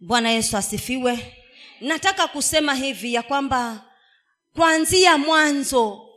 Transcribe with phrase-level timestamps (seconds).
[0.00, 1.34] bwana yesu asifiwe.
[1.80, 3.84] Nataka kusema hivi ya kwamba
[4.54, 6.08] kuanzia mwanzo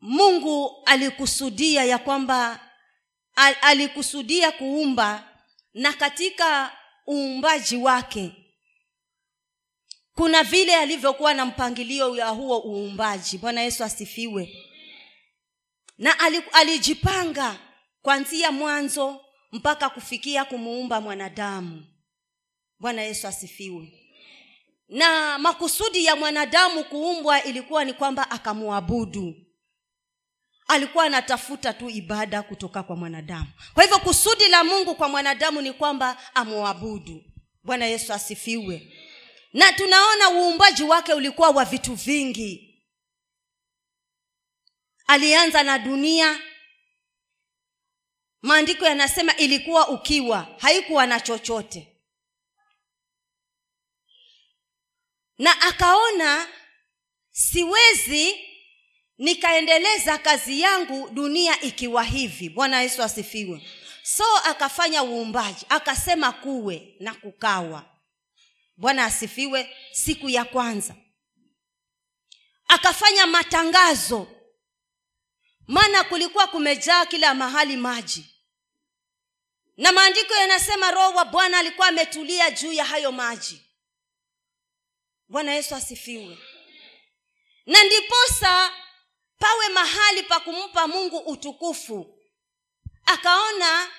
[0.00, 2.70] mungu alikusudia ya kwamba
[3.34, 5.28] al, alikusudia kuumba
[5.74, 6.76] na katika
[7.08, 8.32] uumbaji wake
[10.14, 13.38] kuna vile alivyokuwa na mpangilio ya huo uumbaji.
[13.38, 14.56] Bwana yesu asifiwe.
[15.98, 16.16] Na
[16.52, 17.56] alijipanga
[18.02, 21.86] kuanzia mwanzo mpaka kufikia kumuumba mwanadamu
[22.80, 23.92] bwana yesu asifiwe.
[24.88, 29.34] Na makusudi ya mwanadamu kuumbwa ilikuwa ni kwamba akamwabudu.
[30.68, 33.46] Alikuwa anatafuta tu ibada kutoka kwa mwanadamu.
[33.74, 37.24] Kwa hivyo kusudi la mungu kwa mwanadamu ni kwamba amwabudu.
[37.64, 38.92] Bwana yesu asifiwe.
[39.52, 42.66] Na tunaona uumbaji wake ulikuwa wa vitu vingi.
[45.06, 46.40] Alianza na dunia.
[48.42, 50.46] Maandiko yanasema ilikuwa ukiwa.
[50.58, 51.89] Haikuwa na chochote
[55.40, 56.48] na akaona
[57.30, 58.40] siwezi
[59.18, 62.48] nikaendeleza kazi yangu dunia ikiwa hivi.
[62.48, 63.68] Bwana yesu asifiwe.
[64.02, 67.84] So akafanya uumbaji akasema kuwe na kukawa.
[68.76, 70.94] Bwana asifiwe siku ya kwanza.
[72.68, 74.26] Akafanya matangazo.
[75.66, 78.26] Maana kulikuwa kumejaa kila mahali maji.
[79.76, 83.69] Na maandiko yanasema roho wa bwana alikuwa ametulia juu ya hayo maji
[85.30, 86.38] bwana yesu asifiwe.
[87.66, 88.72] Na ndiposa
[89.38, 92.18] pawe mahali pa kumpa mungu utukufu.
[93.06, 93.90] Akaona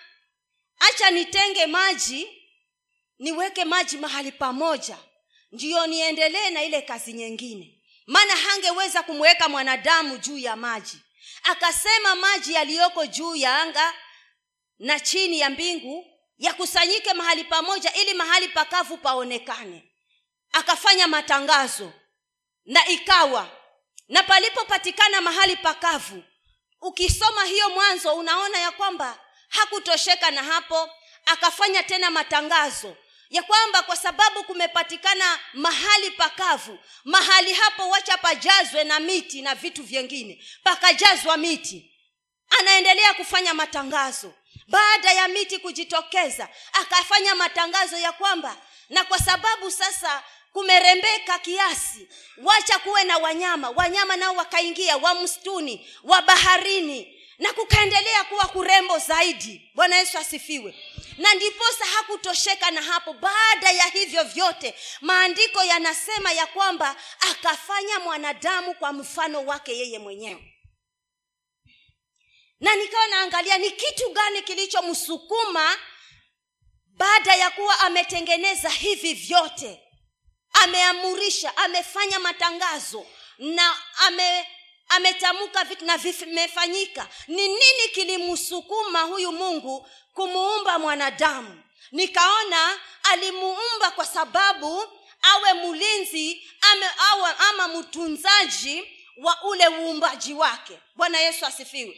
[0.79, 2.27] acha nitenge maji
[3.19, 4.97] niweke maji mahali pamoja
[5.51, 7.77] ndiyo niendelee na ile kazi nyingine.
[8.07, 10.97] Maana hangeweza kumweka mwanadamu juu ya maji.
[11.43, 13.93] Akasema maji yaliyoko juu ya anga
[14.79, 16.05] na chini ya mbingu
[16.37, 19.90] yakusanyike mahali pamoja ili mahali pakavu paonekane
[20.51, 21.93] akafanya matangazo.
[22.65, 23.49] Na ikawa
[24.07, 26.23] na palipopatikana mahali pakavu
[26.81, 29.19] ukisoma hiyo mwanzo unaona ya kwamba
[29.49, 30.89] hakutosheka na hapo
[31.25, 32.97] akafanya tena matangazo.
[33.29, 39.83] Ya kwamba kwa sababu kumepatikana mahali pakavu mahali hapo wacha pajazwe na miti na vitu
[39.83, 40.43] vyengine.
[40.63, 41.91] Pakajazwa miti.
[42.59, 44.33] Anaendelea kufanya matangazo.
[44.67, 48.57] Baada ya miti kujitokeza akafanya matangazo ya kwamba
[48.89, 50.23] na kwa sababu sasa
[50.53, 52.07] kumerembeka kiasi.
[52.37, 53.69] Wacha kuwe na wanyama.
[53.69, 59.71] Wanyama nao wakaingia wa msituni wa baharini na kukaendelea kuwa kurembo zaidi.
[59.75, 60.75] Bwana yesu asifiwe.
[61.17, 63.13] Na ndiposa hakutosheka na hapo.
[63.13, 66.95] Baada ya hivyo vyote maandiko yanasema ya kwamba
[67.31, 70.47] akafanya mwanadamu kwa mfano wake yeye mwenyewe.
[72.59, 75.77] Na nikawa naangalia ni kitu gani kilichomsukuma
[76.87, 79.79] baada ya kuwa ametengeneza hivi vyote
[80.53, 83.05] ameamurisha amefanya matangazo
[83.37, 83.75] na
[84.07, 84.47] ame
[84.89, 91.63] ametamka na vimefanyika ni nini kilimsukuma huyu mungu kumuumba mwanadamu?
[91.91, 94.83] Nikaona alimuumba kwa sababu
[95.21, 98.83] awe mlinzi ame, awe, ama mtunzaji
[99.17, 100.79] wa ule uumbaji wake.
[100.95, 101.97] Bwana yesu asifiwe.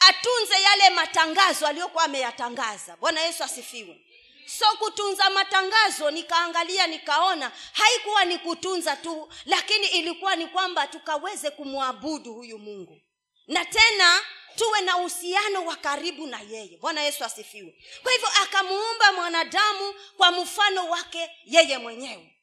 [0.00, 2.96] Atunze yale matangazo aliyokuwa ameyatangaza.
[2.96, 4.00] Bwana yesu asifiwe
[4.48, 12.34] so kutunza matangazo nikaangalia nikaona haikuwa ni kutunza tu lakini ilikuwa ni kwamba tukaweze kumwabudu
[12.34, 13.00] huyu mungu.
[13.46, 14.20] Na tena
[14.56, 16.76] tuwe na uhusiano wa karibu na yeye.
[16.76, 17.84] Bwana yesu asifiwe.
[18.02, 22.34] Kwa hivyo akamuumba mwanadamu kwa mfano wake yeye mwenyewe.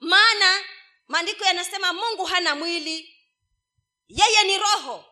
[0.00, 0.64] Maana
[1.08, 3.16] maandiko yanasema mungu hana mwili
[4.08, 5.04] yeye ni roho.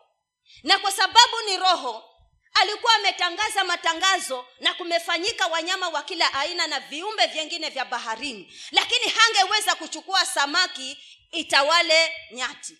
[0.63, 2.14] Na kwa sababu ni roho
[2.61, 8.53] alikuwa ametangaza matangazo na kumefanyika wanyama wa kila aina na viumbe vyengine vya baharini.
[8.71, 10.97] Lakini hangeweza kuchukua samaki
[11.31, 12.77] itawale nyati.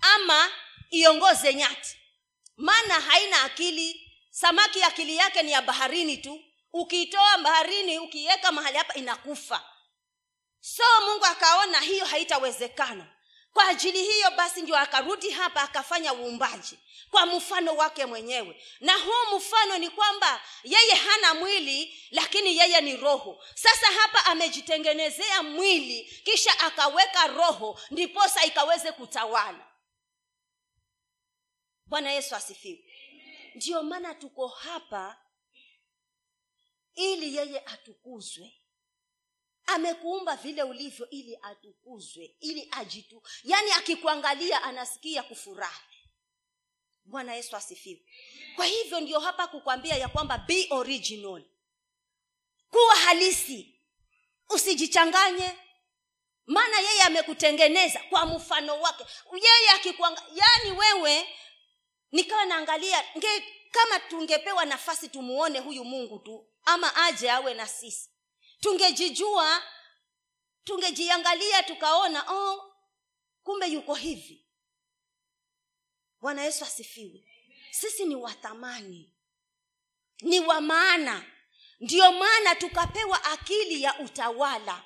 [0.00, 0.50] Ama
[0.90, 1.96] iongoze nyati.
[2.56, 4.04] Maana haina akili.
[4.30, 6.44] Samaki akili yake ni ya baharini tu.
[6.72, 9.64] Ukiitoa baharini ukiiweka mahali hapa inakufa.
[10.60, 13.06] So mungu akaona hiyo haitawezekana
[13.58, 16.78] kwa ajili hiyo basi ndio akarudi hapa akafanya uumbaji
[17.10, 18.62] kwa mfano wake mwenyewe.
[18.80, 23.44] Na huu mfano ni kwamba yeye hana mwili lakini yeye ni roho.
[23.54, 29.66] Sasa hapa amejitengenezea mwili kisha akaweka roho ndiposa ikaweze kutawala.
[31.86, 32.84] Bwana yesu asifiwe.
[33.54, 35.16] Ndiyo maana tuko hapa
[36.94, 38.57] ili yeye atukuzwe
[39.68, 43.22] amekuumba vile ulivyo ili atukuzwe ili ajitu.
[43.44, 45.80] Yaani akikuangalia anasikia kufurahi.
[47.04, 48.04] Bwana yesu asifiwe.
[48.56, 51.44] Kwa hivyo ndio hapa kukwambia ya kwamba be original.
[52.70, 53.80] Kuwa halisi.
[54.48, 55.52] Usijichanganye.
[56.46, 59.04] Maana yeye amekutengeneza kwa mfano wake.
[59.32, 61.28] Yeye akikuanga yaani wewe
[62.12, 63.04] nikawa naangalia
[63.70, 68.10] kama tungepewa nafasi tumuone huyu mungu tu ama aje awe na sisi
[68.60, 69.62] tungejijua
[70.64, 72.74] tungejiangalia tukaona oh
[73.42, 74.44] kumbe yuko hivi.
[76.20, 77.24] Bwana yesu asifiwe.
[77.70, 79.14] Sisi ni wathamani
[80.20, 81.24] ni wa maana.
[81.80, 84.84] Ndiyo maana tukapewa akili ya utawala.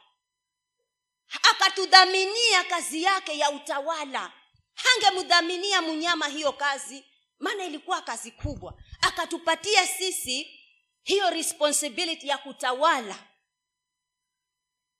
[1.50, 4.32] Akatudhaminia kazi yake ya utawala.
[4.74, 7.04] Hangemdhaminia mnyama hiyo kazi
[7.38, 8.82] maana ilikuwa kazi kubwa.
[9.00, 10.60] Akatupatia sisi
[11.02, 13.28] hiyo responsibility ya kutawala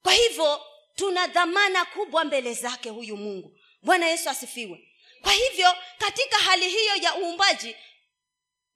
[0.03, 0.61] kwa hivyo
[0.95, 3.59] tuna dhamana kubwa mbele zake huyu mungu.
[3.83, 4.89] Bwana yesu asifiwe.
[5.23, 7.77] Kwa hivyo katika hali hiyo ya uumbaji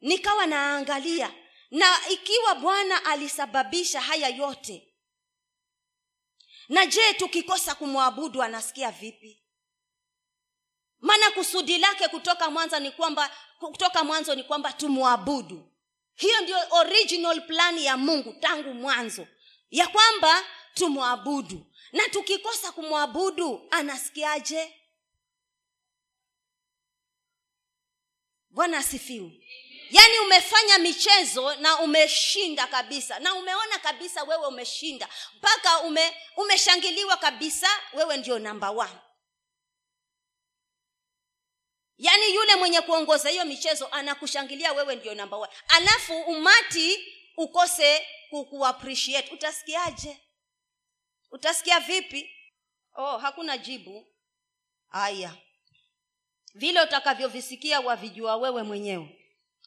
[0.00, 1.32] nikawa naangalia
[1.70, 4.88] na ikiwa bwana alisababisha haya yote
[6.68, 9.42] na je tukikosa kumwabudu anasikia vipi?
[11.00, 15.72] Maana kusudi lake kutoka mwanzo ni kwamba kutoka mwanzo ni kwamba tumwabudu.
[16.14, 19.26] Hiyo ndio original plan ya mungu tangu mwanzo.
[19.70, 20.44] Ya kwamba
[20.76, 21.66] tumwabudu.
[21.92, 24.74] Na tukikosa kumwabudu anasikiaje?
[28.50, 29.46] Bwana asifiwe.
[29.90, 33.18] Yaani umefanya michezo na umeshinda kabisa.
[33.18, 35.08] Na umeona kabisa wewe umeshinda.
[35.36, 38.98] Mpaka ume, umeshangiliwa kabisa wewe ndio namba one.
[41.98, 49.34] Yaani yule mwenye kuongoza hiyo michezo anakushangilia wewe ndio namba alafu umati ukose kukuappreciate.
[49.34, 50.25] Utasikiaje
[51.36, 52.30] utasikia vipi?
[52.94, 54.06] Oh hakuna jibu.
[54.90, 55.34] Aya
[56.54, 59.22] vile utakavyovisikia wavijua wewe mwenyewe.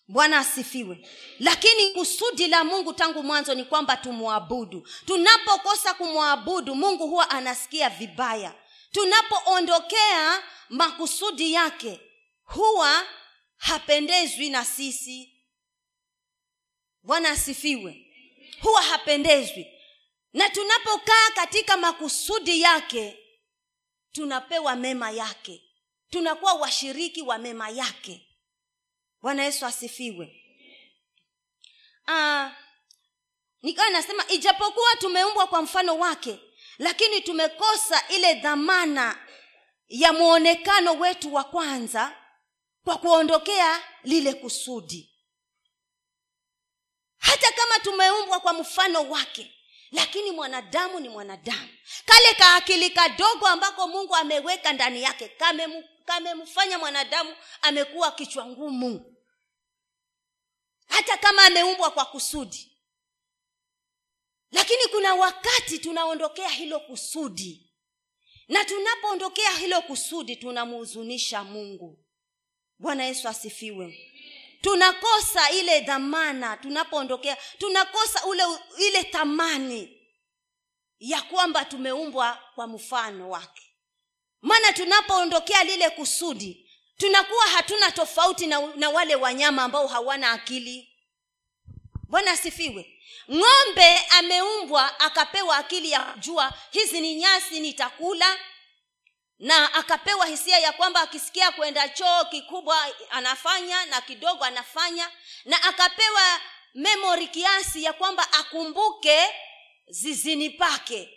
[0.08, 1.08] Bwana asifiwe.
[1.40, 4.88] Lakini kusudi la mungu tangu mwanzo ni kwamba tumwabudu.
[5.06, 8.54] Tunapokosa kumwabudu mungu huwa anasikia vibaya.
[8.92, 12.00] Tunapoondokea makusudi yake
[12.44, 13.08] huwa
[13.58, 15.34] hapendezwi na sisi.
[17.04, 18.06] Bwana asifiwe.
[18.62, 19.79] Huwa hapendezwi
[20.34, 23.20] na tunapokaa katika makusudi yake
[24.12, 25.64] tunapewa mema yake.
[26.10, 28.28] Tunakuwa washiriki wa mema yake.
[29.22, 30.46] Bwana yesu asifiwe.
[32.08, 32.52] Ah,
[33.62, 36.40] nikawa nasema ijapokuwa tumeumbwa kwa mfano wake
[36.78, 39.28] lakini tumekosa ile dhamana
[39.88, 42.16] ya mwonekano wetu wa kwanza
[42.84, 45.16] kwa kuondokea lile kusudi.
[47.18, 49.59] Hata kama tumeumbwa kwa mfano wake
[49.92, 51.70] lakini mwanadamu ni mwanadamu.
[52.06, 55.28] Kale kaakili kadogo ambako mungu ameweka ndani yake
[56.06, 59.16] kamemfanya kame mwanadamu amekuwa kichwa ngumu.
[60.88, 62.72] Hata kama ameumbwa kwa kusudi.
[64.52, 67.70] Lakini kuna wakati tunaondokea hilo kusudi.
[68.48, 72.06] Na tunapoondokea hilo kusudi tunamhuzunisha mungu.
[72.80, 74.09] Bwana yesu asifiwe
[74.62, 78.44] tunakosa ile dhamana tunapoondokea tunakosa ule
[78.78, 79.96] ile thamani
[81.00, 83.62] ya kwamba tumeumbwa kwa mfano wake.
[84.42, 90.90] Maana tunapoondokea lile kusudi tunakuwa hatuna tofauti na, na wale wanyama ambao hawana akili.
[92.10, 92.96] Bwana asifiwe.
[93.32, 98.38] Ng'ombe ameumbwa akapewa akili ya jua hizi ni nyasi nitakula
[99.40, 105.12] na akapewa hisia ya kwamba akisikia kwenda choo kikubwa anafanya na kidogo anafanya
[105.46, 106.42] na akapewa
[106.76, 109.20] memori kiasi ya kwamba akumbuke
[109.88, 111.16] zizini pake.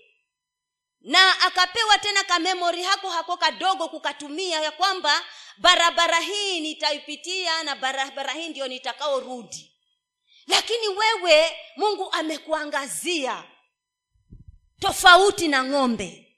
[1.01, 5.25] Na akapewa tena kamemori hako hako kadogo kukatumia ya kwamba
[5.59, 9.73] barabara hii nitaipitia na barabara hii ndio nitakaorudi.
[10.47, 13.45] Lakini wewe mungu amekuangazia
[14.81, 16.32] tofauti na ng'ombe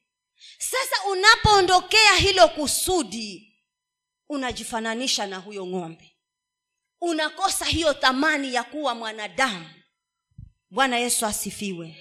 [0.58, 3.54] sasa unapoondokea hilo kusudi
[4.28, 6.16] unajifananisha na huyo ng'ombe.
[7.00, 9.66] Unakosa hiyo thamani ya kuwa mwanadamu.
[10.70, 11.96] Bwana yesu asifiwe.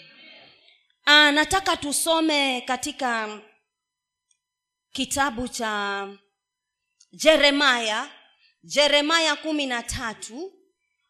[1.05, 3.41] Aa, nataka tusome katika
[4.91, 6.07] kitabu cha
[7.11, 8.09] jeremaya
[8.63, 10.53] jeremaya kumi na tatu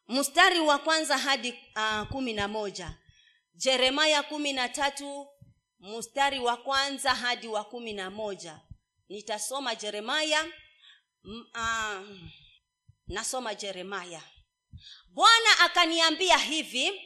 [0.08, 2.98] mstari wa kwanza hadi uh, kumi na moja.
[3.56, 5.28] Jeremaya kumi na tatu
[5.84, 8.60] mstari wa kwanza hadi wa kumi na moja.
[9.10, 10.46] Nitasoma jeremaya
[11.26, 12.04] m, a,
[13.08, 14.22] nasoma jeremaya
[15.08, 17.02] bwana akaniambia hivi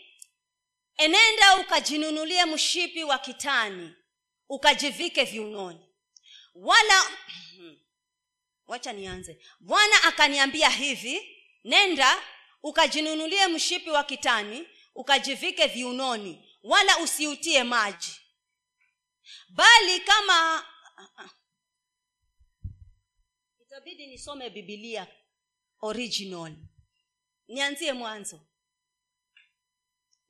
[0.98, 3.94] enenda ukajinunulie mshipi wa kitani
[4.50, 5.80] ukajivike viunoni.
[6.56, 7.04] Wala
[8.68, 9.42] wacha nianze.
[9.60, 12.24] Bwana akaniambia hivi nenda
[12.64, 18.22] ukajinunulie mshipi wa kitani ukajivike viunoni wala usiutie maji
[19.50, 20.66] bali kama
[23.62, 25.08] itabidi nisome bibilia
[25.82, 26.54] original.
[27.48, 28.48] Nianzie mwanzo.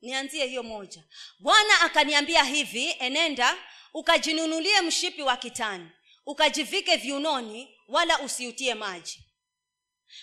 [0.00, 1.04] Nianzie hiyo moja.
[1.38, 3.56] Bwana akaniambia hivi enenda
[3.94, 5.90] ukajinunulie mshipi wa kitani
[6.26, 9.24] ukajivike viunoni wala usiutie maji.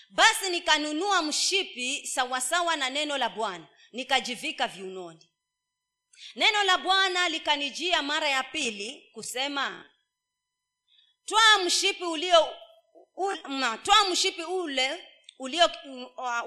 [0.10, 5.30] Basi nikanunua mshipi sawasawa na neno la bwana nikajivika viunoni
[6.36, 9.86] neno la bwana likanijia mara ya pili kusema
[11.26, 12.56] twaa mshipi ulio
[13.84, 15.08] twaa mshipi ule
[15.40, 15.50] uh,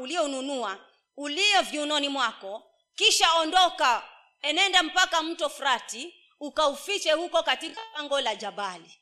[0.00, 0.78] ulioununua
[1.16, 4.08] ulio viunoni mwako kisha ondoka
[4.42, 8.98] enenda mpaka mto frati ukaufiche huko katika pango la jabali.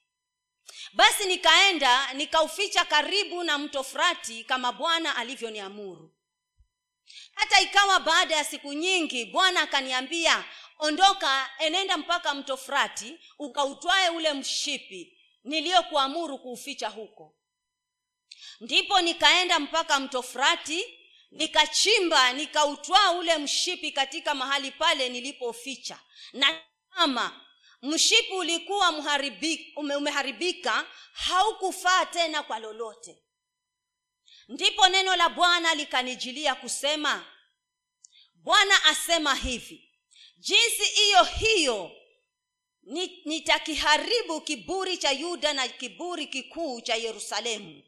[0.92, 6.15] Basi nikaenda nikauficha karibu na mto frati kama bwana alivyoniamuru
[7.36, 10.44] hata ikawa baada ya siku nyingi bwana akaniambia
[10.78, 17.36] ondoka enenda mpaka mto frati ukautwae ule mshipi niliyokuamuru kuuficha huko.
[18.60, 20.84] Ndipo nikaenda mpaka mto frati
[21.30, 25.98] nikachimba nikautwaa ule mshipi katika mahali pale nilipoficha.
[26.32, 27.40] Na kama
[27.82, 28.88] mshipi ulikuwa
[29.76, 33.22] umeharibika haukufaa tena kwa lolote
[34.48, 37.26] ndipo neno la bwana likanijilia kusema
[38.34, 39.92] bwana asema hivi
[40.38, 41.90] jinsi hiyo hiyo
[43.24, 47.82] nitakiharibu kiburi cha yuda na kiburi kikuu cha yerusalemu.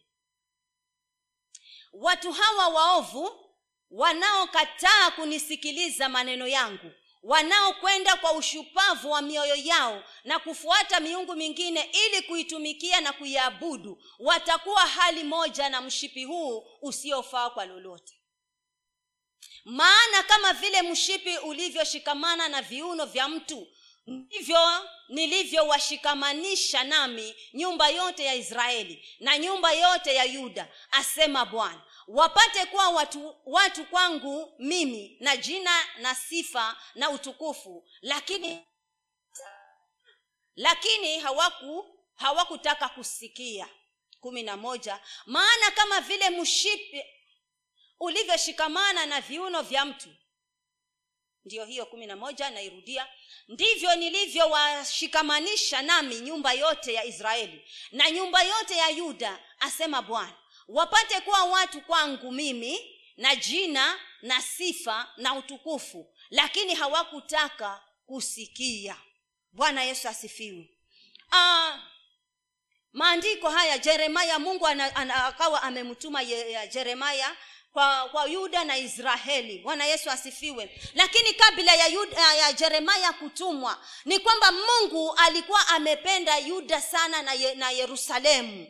[1.93, 3.55] Watu hawa waovu
[3.91, 12.23] wanaokataa kunisikiliza maneno yangu wanaokwenda kwa ushupavu wa mioyo yao na kufuata miungu mingine ili
[12.23, 18.15] kuitumikia na kuiabudu watakuwa hali moja na mshipi huu usiofaa kwa lolote.
[19.65, 23.67] Maana kama vile mshipi ulivyoshikamana na viuno vya mtu
[24.07, 32.67] ndivyo nilivyowashikamanisha nami nyumba yote ya israeli na nyumba yote ya yuda asema bwana wapate
[32.67, 37.89] kuwa watu, watu kwangu mimi na jina na sifa na utukufu.
[38.01, 38.65] Lakini
[40.57, 43.69] lakini hawaku hawakutaka kusikia.
[44.21, 45.01] Kumi na moja.
[45.27, 47.05] Maana kama vile mshipi
[48.01, 50.09] ulivyoshikamana na viuno vya mtu.
[51.45, 53.09] Ndiyo hiyo kumi na moja nairudia.
[53.49, 57.71] Ndivyo nilivyowashikamanisha nami nyumba yote ya israeli.
[57.93, 60.37] Na nyumba yote ya yuda asema bwana
[60.69, 66.15] wapate kuwa watu kwangu mimi na jina na sifa na utukufu.
[66.31, 68.97] Lakini hawakutaka kusikia.
[69.53, 70.71] Bwana yesu asifiwe.
[71.33, 71.79] Ah,
[72.93, 76.25] maandiko haya jeremaya mungu akawa amemtuma
[76.73, 77.37] jeremaya
[77.73, 80.81] kwa, kwa yuda na israeli bwana yesu asifiwe.
[80.95, 87.33] Lakini kabla ya, yuda, ya jeremaya kutumwa ni kwamba mungu alikuwa amependa yuda sana na,
[87.33, 88.67] ye, na yerusalemu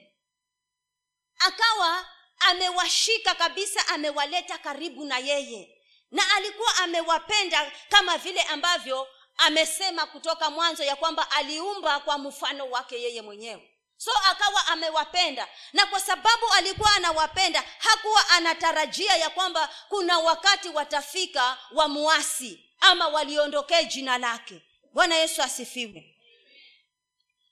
[1.39, 2.07] akawa
[2.39, 5.75] amewashika kabisa amewaleta karibu na yeye.
[6.11, 13.03] Na alikuwa amewapenda kama vile ambavyo amesema kutoka mwanzo ya kwamba aliumba kwa mfano wake
[13.03, 13.75] yeye mwenyewe.
[13.97, 15.49] So akawa amewapenda.
[15.73, 23.09] Na kwa sababu alikuwa anawapenda hakuwa anatarajia ya kwamba kuna wakati watafika wa muasi ama
[23.09, 24.63] waliondokee jina lake.
[24.93, 26.18] Bwana yesu asifiwe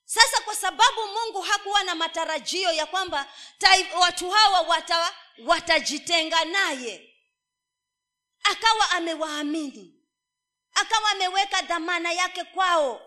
[0.08, 3.26] sasa kwa sababu mungu hakuwa na matarajio ya kwamba
[4.00, 5.14] watu hawa wata,
[5.46, 7.14] watajitenga naye
[8.42, 9.92] akawa amewaamini
[10.75, 13.02] akawa ameweka dhamana yake kwao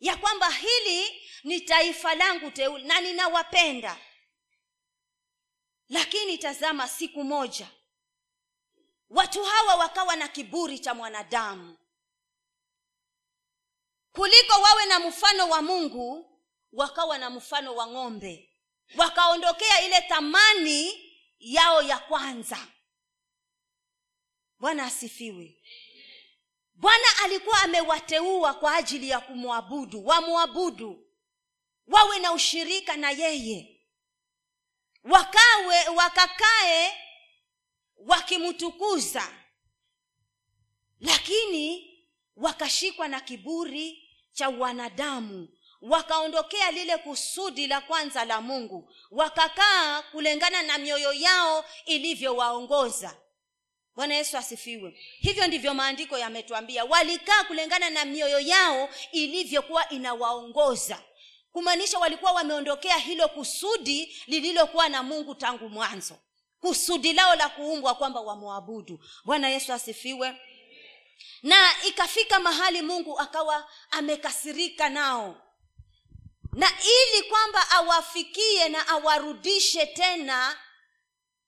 [0.00, 3.98] ya kwamba hili ni taifa langu teule na ninawapenda.
[5.88, 7.68] Lakini tazama siku moja
[9.10, 11.78] watu hawa wakawa na kiburi cha mwanadamu
[14.12, 16.28] kuliko wawe na mfano wa mungu
[16.72, 18.48] wakawa na mfano wa ng'ombe.
[18.96, 22.68] Wakaondokea ile thamani yao ya kwanza.
[24.58, 25.62] Bwana asifiwe.
[26.74, 31.06] Bwana alikuwa amewateua kwa ajili ya kumwabudu wamwabudu
[31.86, 33.80] wawe na ushirika na yeye.
[35.04, 36.98] Wakawe wakakae
[37.96, 39.32] wakimtukuza.
[41.00, 41.88] Lakini
[42.36, 44.01] wakashikwa na kiburi
[44.32, 45.48] cha wanadamu.
[45.82, 48.92] Wakaondokea lile kusudi la kwanza la mungu.
[49.10, 53.16] Wakakaa kulingana na mioyo yao ilivyowaongoza.
[53.96, 55.00] Bwana yesu asifiwe.
[55.20, 61.02] Hivyo ndivyo maandiko yametwambia walikaa kulingana na mioyo yao ilivyokuwa inawaongoza.
[61.52, 66.14] Kumaanisha walikuwa wameondokea hilo kusudi lililokuwa na mungu tangu mwanzo.
[66.60, 69.04] Kusudi lao la kuumbwa kwamba wamwabudu.
[69.24, 70.36] Bwana yesu asifiwe
[71.42, 75.42] na ikafika mahali mungu akawa amekasirika nao.
[76.52, 80.56] Na ili kwamba awafikie na awarudishe tena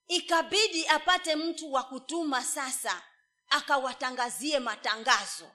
[0.08, 3.02] ikabidi apate mtu wa kutuma sasa
[3.48, 5.50] akawatangazie matangazo.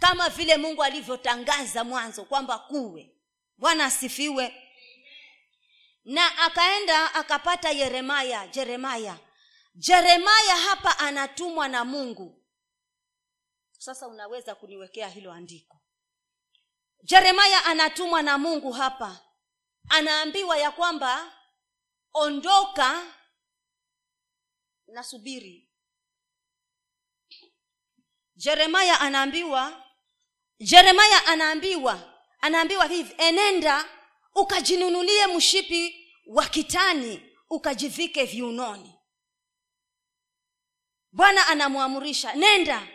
[0.00, 3.08] Kama vile mungu alivyotangaza mwanzo kwamba kuwe.
[3.58, 4.68] Bwana asifiwe.
[6.04, 9.18] Na akaenda akapata yeremaya jeremaya
[9.74, 12.41] jeremaya hapa anatumwa na mungu
[13.82, 15.80] sasa unaweza kuniwekea hilo andiko.
[17.02, 19.20] Jeremaya anatumwa na mungu hapa.
[19.88, 21.32] Anaambiwa ya kwamba
[22.14, 23.14] ondoka
[24.86, 25.68] nasubiri
[28.36, 29.84] jeremaya anaambiwa
[30.58, 33.84] jeremaya anaambiwa anaambiwa hivi enenda
[34.34, 38.98] ukajinunulie mshipi wa kitani ukajivike viunoni.
[41.12, 42.88] Bwana anamwamurisha nenda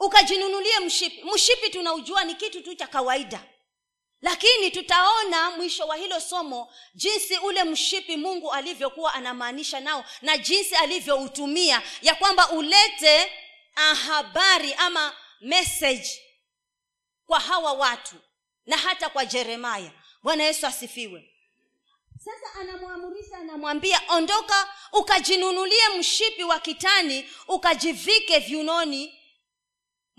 [0.00, 1.22] ukajinunulie mshipi.
[1.34, 3.44] Mshipi tunaujua ni kitu tu cha kawaida.
[4.22, 10.74] Lakini tutaona mwisho wa hilo somo jinsi ule mshipi mungu alivyokuwa anamaanisha nao na jinsi
[10.74, 13.32] alivyoutumia ya kwamba ulete
[14.06, 16.22] habari ama message
[17.26, 18.16] kwa hawa watu
[18.66, 19.92] na hata kwa jeremaya
[20.22, 21.34] bwana yesu asifiwe.
[22.24, 29.19] Sasa anamwamurisha anamwambia ondoka ukajinunulie mshipi wa kitani ukajivike viunoni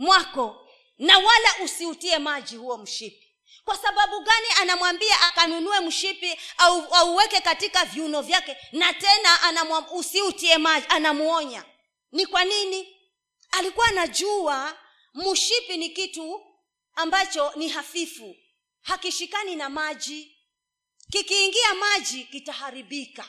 [0.01, 3.27] mwako na wala usiutie maji huo mshipi.
[3.65, 10.86] Kwa sababu gani anamwambia akanunue mshipi au auweke katika viuno vyake na tena usiutie maji
[10.89, 11.65] anamuonya?
[12.12, 12.98] Ni kwa nini?
[13.51, 14.77] Alikuwa anajua
[15.13, 16.46] mshipi ni kitu
[16.96, 18.36] ambacho ni hafifu
[18.81, 20.38] hakishikani na maji.
[21.12, 23.25] Kikiingia maji kitaharibika.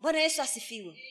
[0.00, 1.02] Bwana yesu asifiwe.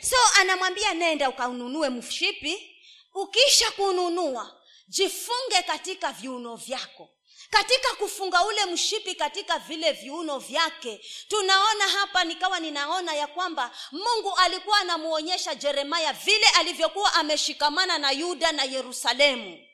[0.00, 2.69] So anamwambia nenda ukanunue mshipi
[3.14, 7.08] ukisha kununua jifunge katika viuno vyako.
[7.50, 14.34] Katika kufunga ule mshipi katika vile viuno vyake tunaona hapa nikawa ninaona ya kwamba mungu
[14.36, 19.66] alikuwa anamuonyesha jeremaya vile alivyokuwa ameshikamana na yuda na yerusalemu.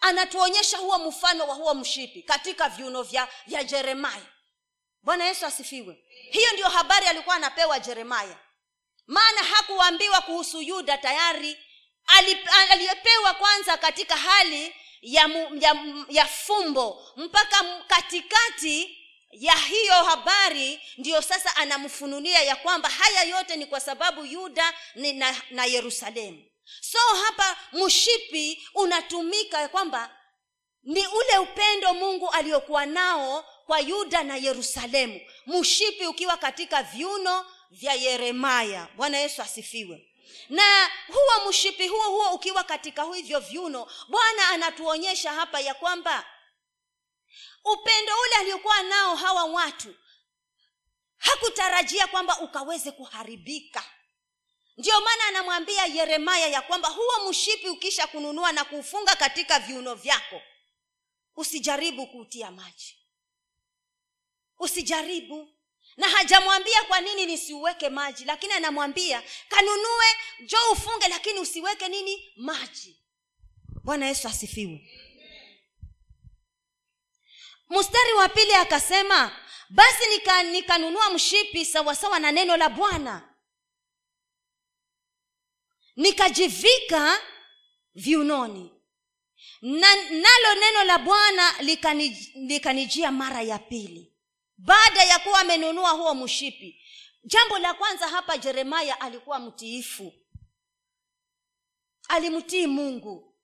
[0.00, 4.26] Anatuonyesha huo mfano wa huo mshipi katika viuno vya, vya jeremaya
[5.02, 6.04] bwana yesu asifiwe.
[6.30, 8.38] Hiyo ndiyo habari alikuwa anapewa jeremaya
[9.06, 11.58] maana hakuambiwa kuhusu yuda tayari
[12.70, 18.96] aliyepewa kwanza katika hali ya, ya, ya fumbo mpaka katikati
[19.32, 25.12] ya hiyo habari ndiyo sasa anamfunulia ya kwamba haya yote ni kwa sababu yuda ni
[25.12, 26.44] na, na yerusalemu.
[26.80, 30.16] So hapa mshipi unatumika kwamba
[30.82, 35.20] ni ule upendo mungu aliokuwa nao kwa yuda na yerusalemu.
[35.46, 40.09] Mshipi ukiwa katika viuno vya yeremaya bwana yesu asifiwe
[40.48, 46.26] na huo mshipi huo huo ukiwa katika hivyo viuno bwana anatuonyesha hapa ya kwamba
[47.64, 49.94] upendo ule aliokuwa nao hawa watu
[51.16, 53.84] hakutarajia kwamba ukaweze kuharibika.
[54.76, 60.42] Ndiyo maana anamwambia yeremaya ya kwamba huo mshipi ukisha kununua na kuufunga katika viuno vyako
[61.36, 62.96] usijaribu kuutia maji.
[64.58, 65.48] Usijaribu
[66.00, 70.06] na hajamwambia kwa nini nisiuweke maji lakini anamwambia kanunue
[70.40, 72.32] jo ufunge lakini usiweke nini?
[72.36, 72.96] Maji.
[73.84, 74.90] Bwana yesu asifiwe.
[77.70, 79.36] Mstari wa pili akasema
[79.70, 83.34] basi nika, nikanunua mshipi sawasawa na neno la bwana.
[85.96, 87.20] Nikajivika
[87.94, 88.70] viunoni.
[89.62, 94.09] Na nalo neno la bwana likanijia lika mara ya pili
[94.64, 96.80] baada ya kuwa amenunua huo mshipi
[97.24, 100.12] jambo la kwanza hapa jeremaya alikuwa mtiifu.
[102.08, 103.34] Alimtii mungu.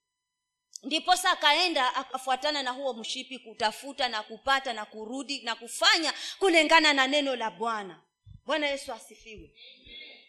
[0.83, 7.07] Ndiposa akaenda akafuatana na huo mshipi kutafuta na kupata na kurudi na kufanya kulingana na
[7.07, 8.03] neno la bwana.
[8.45, 9.55] Bwana yesu asifiwe.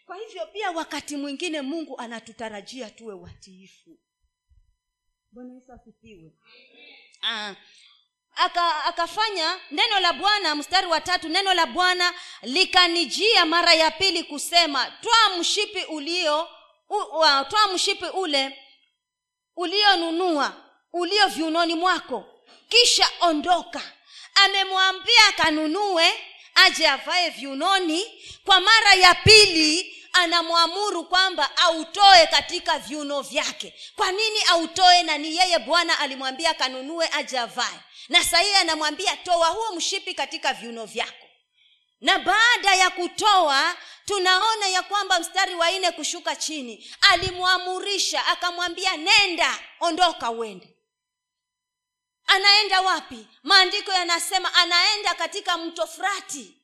[0.06, 3.98] Kwa hivyo pia wakati mwingine mungu anatutarajia tuwe watiifu.
[5.30, 6.32] Bwana yesu asifiwe.
[7.22, 7.54] Ah
[8.38, 14.22] aka akafanya neno la bwana mstari wa tatu neno la bwana likanijia mara ya pili
[14.24, 16.48] kusema twaa mshipi ulio
[17.48, 18.58] twa mshipi ule
[19.56, 20.52] ulionunua
[20.92, 22.24] ulio viunoni mwako.
[22.68, 23.80] Kisha ondoka.
[24.34, 26.12] Amemwambia akanunue
[26.54, 28.22] aje avae viunoni.
[28.44, 33.74] Kwa mara ya pili anamwamuru kwamba autoe katika viuno vyake.
[33.96, 39.46] Kwa nini autoe na ni yeye bwana alimwambia kanunue aje avae na sahii anamwambia toa
[39.48, 41.26] huo mshipi katika viuno vyako.
[42.00, 49.58] Na baada ya kutoa tunaona ya kwamba mstari wa nne kushuka chini alimwamurisha akamwambia nenda
[49.80, 50.74] ondoka uende.
[52.26, 53.26] Anaenda wapi?
[53.42, 56.54] Maandiko yanasema anaenda katika mto furati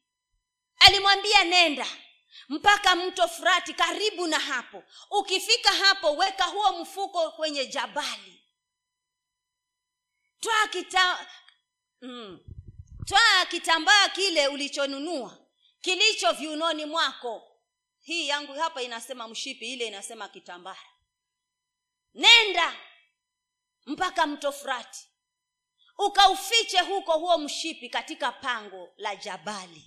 [0.79, 1.87] alimwambia nenda
[2.49, 4.83] mpaka mto furati karibu na hapo.
[5.11, 8.34] Ukifika hapo weka huo mfuko kwenye jabali
[10.45, 11.27] twaa kita
[12.01, 12.39] mm,
[13.07, 15.39] twaa kitambaa kile ulichonunua
[15.81, 17.51] kilicho viunoni mwako.
[18.01, 20.81] Hii yangu hapa inasema mshipi ile inasema kitambara
[22.15, 22.77] nenda
[23.87, 25.09] mpaka mto furati
[25.99, 29.85] ukaufiche huko huo mshipi katika pango la jabali.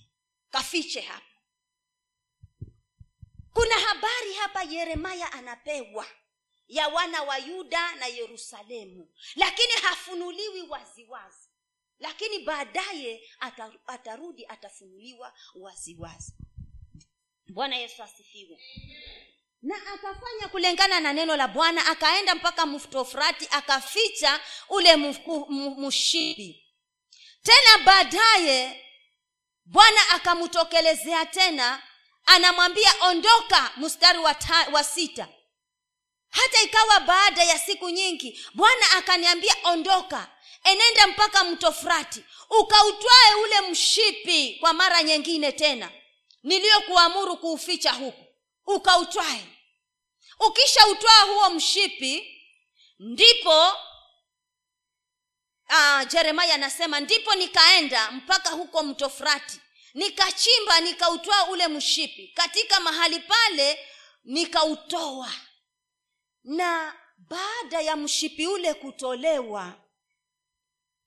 [0.49, 1.25] Kafiche hapa.
[3.53, 6.05] Kuna habari hapa yeremaya anapewa
[6.67, 9.10] ya wana wa yuda na yerusalemu.
[9.36, 11.49] Lakini hafunuliwi waziwazi.
[11.99, 13.30] Lakini baadaye
[13.88, 16.34] atarudi atafunuliwa waziwazi.
[17.47, 18.60] Bwana yesu asifiwe.
[19.62, 24.95] Na akafanya kulingana na neno la bwana akaenda mpaka mtofrati akaficha ule
[25.77, 26.63] mshipi
[27.43, 28.86] tena baadaye
[29.65, 31.84] bwana akamtokelezea tena
[32.25, 34.36] anamwambia ondoka mstari wa,
[34.71, 35.27] wa sita
[36.41, 40.30] hata ikawa baada ya siku nyingi bwana akaniambia ondoka
[40.63, 45.91] enenda mpaka mto frati ukautwae ule mshipi kwa mara nyingine tena
[46.43, 48.23] niliyokuamuru kuuficha huku
[48.65, 49.45] ukautwae.
[50.39, 52.41] Ukisha utwaa huo mshipi
[53.00, 53.67] ndipo
[55.69, 59.60] uh, jeremaya anasema ndipo nikaenda mpaka huko mto frati
[59.93, 63.80] nikachimba nikautwaa ule mshipi katika mahali pale
[64.23, 65.32] nikautoa
[66.47, 69.73] na baada ya mshipi ule kutolewa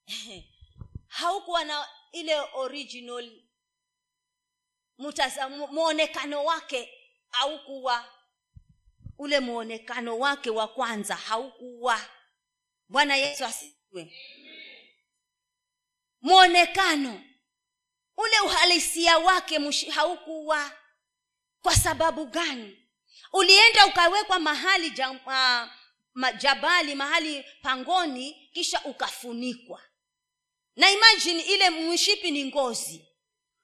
[1.18, 3.42] haukuwa na ile original
[5.70, 6.92] mwonekano wake
[7.31, 8.05] haukuwa.
[9.18, 12.00] Ule mwonekano wake wa kwanza haukuwa.
[12.88, 14.12] Bwana yesu asiwe
[16.20, 17.24] mwonekano
[18.16, 19.59] ule uhalisia wake
[19.90, 20.72] haukuwa.
[21.62, 22.80] Kwa sababu gani
[23.33, 25.69] ulienda ukawekwa mahali jam, uh,
[26.14, 29.83] majabali mahali pangoni kisha ukafunikwa.
[30.77, 33.07] Na imajini ile mshipi ni ngozi.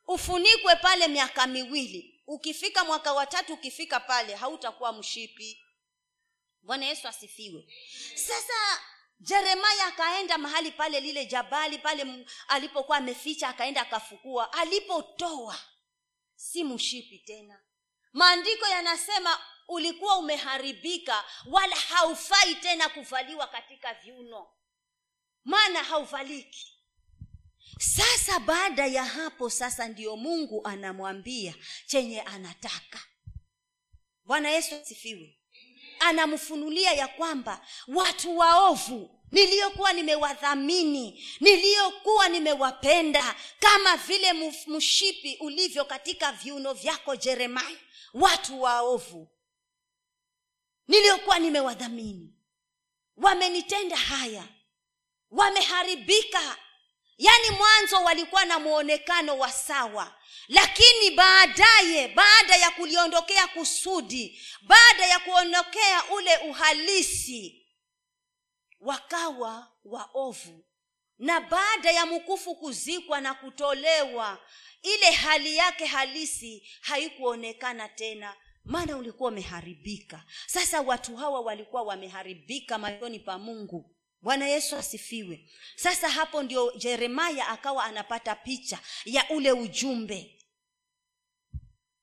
[0.07, 2.23] Ufunikwe pale miaka miwili.
[2.27, 5.63] Ukifika mwaka watatu ukifika pale hautakuwa mshipi.
[6.63, 7.67] Bwana yesu asifiwe.
[8.15, 8.53] Sasa
[9.21, 14.53] jeremaya akaenda mahali pale lile jabali pale alipokuwa ameficha akaenda akafukua.
[14.53, 15.59] Alipotoa
[16.37, 17.61] si mshipi tena.
[18.13, 24.47] Maandiko yanasema ulikuwa umeharibika wala haufai tena kuvaliwa katika viuno.
[25.45, 26.73] Maana hauvaliki.
[27.79, 31.55] Sasa baada ya hapo sasa ndiyo mungu anamwambia
[31.87, 33.01] chenye anataka.
[34.25, 35.39] Bwana yesu asifiwe.
[36.01, 44.33] Anamfunulia ya kwamba watu waovu niliyokuwa nimewadhamini niliyokuwa nimewapenda kama vile
[44.67, 47.77] mshipi ulivyo katika viuno vyako jeremaya
[48.15, 49.29] watu waovu
[50.89, 52.33] niliyokuwa nimewadhamini.
[53.17, 54.45] Wamenitenda haya.
[55.31, 56.57] Wameharibika.
[57.19, 60.15] Yaani mwanzo walikuwa na mwonekano wa sawa.
[60.49, 67.67] Lakini baadaye baada ya kuliondokea kusudi baada ya kuondokea ule uhalisi
[68.81, 70.65] wakawa waovu.
[71.19, 74.39] Na baada ya mkufu kuzikwa na kutolewa
[74.83, 78.37] ile hali yake halisi haikuonekana tena
[78.67, 80.25] maana ulikuwa umeharibika.
[80.47, 83.97] Sasa watu hawa walikuwa wameharibika machoni pa mungu.
[84.23, 85.51] Bwana yesu asifiwe.
[85.77, 90.39] Sasa hapo ndio jeremaya akawa anapata picha ya ule ujumbe.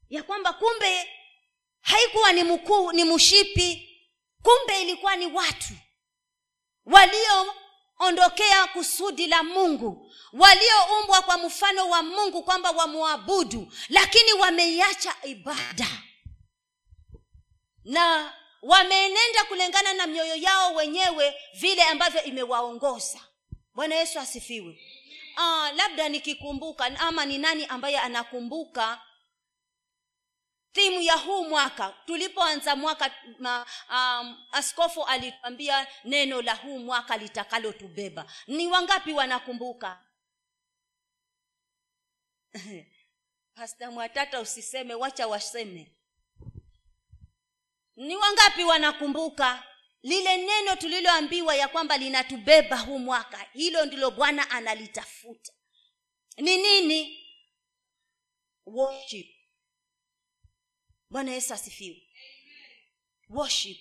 [0.09, 1.07] Ya kwamba kumbe
[1.81, 3.89] haikuwa ni mkuu ni mshipi.
[4.43, 5.73] Kumbe ilikuwa ni watu
[6.85, 15.87] walioondokea kusudi la mungu walioumbwa kwa mfano wa mungu kwamba wamwabudu lakini wameiacha ibada
[17.85, 23.19] na wameenenda kulingana na mioyo yao wenyewe vile ambavyo imewaongoza.
[23.73, 24.79] Bwana yesu asifiwe.
[25.37, 29.01] Ah, labda nikikumbuka ama ni nani ambaye anakumbuka
[30.71, 31.95] thimu ya huu mwaka.
[32.05, 38.25] Tulipoanza mwaka ma, um, askofu alituambia neno la huu mwaka litakalotubeba.
[38.47, 40.05] Ni wangapi wanakumbuka?
[43.55, 45.91] Pasta mwatata usiseme wacha waseme
[47.95, 49.63] ni wangapi wanakumbuka
[50.03, 53.47] lile neno tuliloambiwa ya kwamba linatubeba huu mwaka?
[53.53, 55.51] Hilo ndilo bwana analitafuta.
[56.37, 57.19] Ni nini?
[58.65, 59.27] Worship.
[61.09, 62.07] Bwana yesu asifiwe.
[63.29, 63.77] Worship.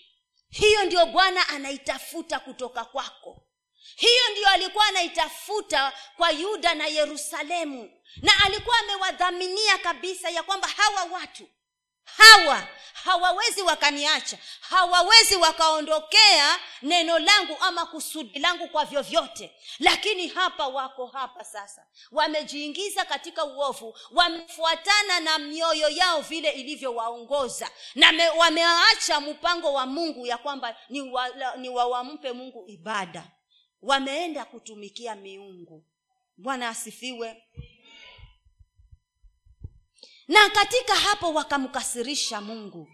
[0.50, 3.48] Hiyo ndio bwana anaitafuta kutoka kwako.
[3.96, 8.02] Hiyo ndiyo alikuwa anaitafuta kwa yuda na yerusalemu.
[8.22, 11.48] Na alikuwa amewadhaminia kabisa ya kwamba hawa watu
[12.16, 12.68] hawa
[13.04, 14.38] hawawezi wakaniacha.
[14.60, 19.52] Hawawezi wakaondokea neno langu ama kusudi langu kwa vyovyote.
[19.78, 21.86] Lakini hapa wako hapa sasa.
[22.10, 23.98] Wamejiingiza katika uovu.
[24.10, 27.70] Wamefuatana na mioyo yao vile ilivyowaongoza.
[27.94, 33.24] Na me, wameacha mpango wa mungu ya kwamba ni, wa, ni wawampe mungu ibada.
[33.82, 35.84] Wameenda kutumikia miungu.
[36.36, 37.42] Bwana asifiwe
[40.28, 42.88] na katika hapo wakamkasirisha mungu.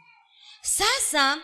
[0.63, 1.39] Sasa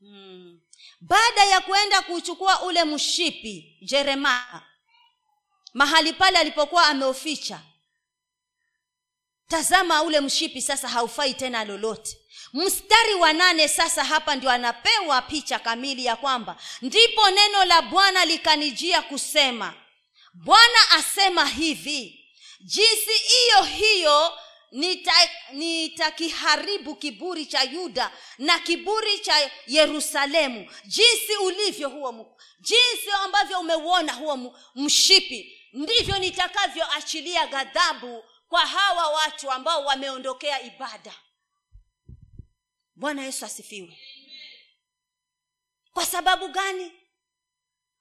[0.00, 0.60] hmm,
[1.00, 4.62] baada ya kuenda kuchukua ule mshipi jeremaya
[5.74, 7.60] mahali pale alipokuwa ameuficha
[9.48, 12.16] tazama ule mshipi sasa haufai tena lolote.
[12.52, 18.24] Mstari wa nane sasa hapa ndio anapewa picha kamili ya kwamba ndipo neno la bwana
[18.24, 19.74] likanijia kusema
[20.34, 22.26] bwana asema hivi
[22.60, 24.32] jinsi hiyo hiyo
[25.52, 30.70] nitakiharibu nita kiburi cha yuda na kiburi cha yerusalemu.
[30.84, 35.56] Jinsi ulivyo huo jinsi ambavyo umeuona huo mshipi.
[35.72, 41.14] Ndivyo nitakavyoachilia ghadhabu kwa hawa watu ambao wameondokea ibada.
[42.94, 43.98] Bwana yesu asifiwe.
[45.92, 46.92] Kwa sababu gani?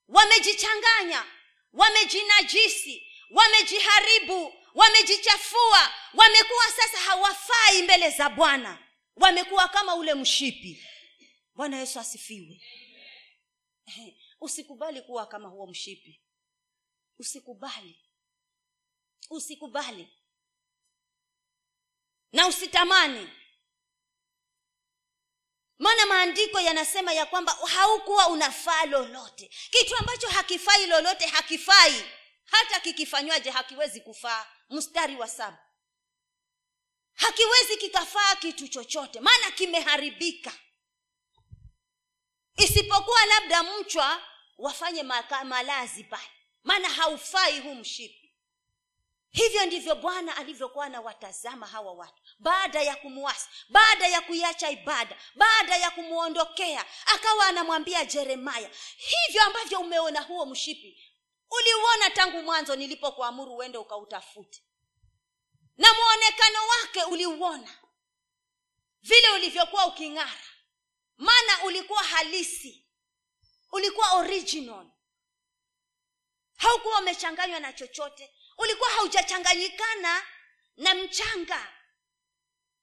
[0.07, 1.25] Wamejichanganya
[1.73, 5.93] wamejinajisi wamejiharibu wamejichafua.
[6.13, 8.87] Wamekuwa sasa hawafai mbele za bwana.
[9.15, 10.85] Wamekuwa kama ule mshipi.
[11.55, 12.61] Bwana yesu asifiwe.
[14.41, 16.21] Usikubali kuwa kama huo mshipi.
[17.19, 17.99] Usikubali.
[19.29, 20.07] Usikubali.
[22.31, 23.29] Na usitamani.
[25.79, 29.47] Maana maandiko yanasema ya kwamba haukuwa unafaa lolote.
[29.71, 32.05] Kitu ambacho hakifai lolote hakifai
[32.51, 34.45] hata kikifanywaje hakiwezi kufaa.
[34.69, 35.57] Mstari wa saba.
[37.13, 39.19] Hakiwezi kikafaa kitu chochote.
[39.19, 40.51] Maana kimeharibika.
[42.57, 44.21] Isipokuwa labda mchwa
[44.57, 46.29] wafanye maka, malazi pale.
[46.63, 48.19] Maana haufai huu mshipi.
[49.31, 52.21] Hivyo ndivyo bwana alivyokuwa anawatazama hawa watu.
[52.39, 59.79] Baada ya kumuasi baada ya kuiacha ibada baada ya kumwondokea akawa anamwambia jeremaya hivyo ambavyo
[59.79, 61.03] umeona huo mshipi
[61.51, 64.63] uliuona tangu mwanzo nilipokuamuru uende ukautafute.
[65.77, 67.77] Na mwonekano wake uliuona.
[69.01, 70.43] Vile ulivyokuwa uking'ara.
[71.17, 72.85] Maana ulikuwa halisi.
[73.71, 74.87] Ulikuwa original.
[76.55, 78.33] Haukuwa umechanganywa na chochote.
[78.57, 80.23] Ulikuwa haujachanganyikana
[80.77, 81.73] na mchanga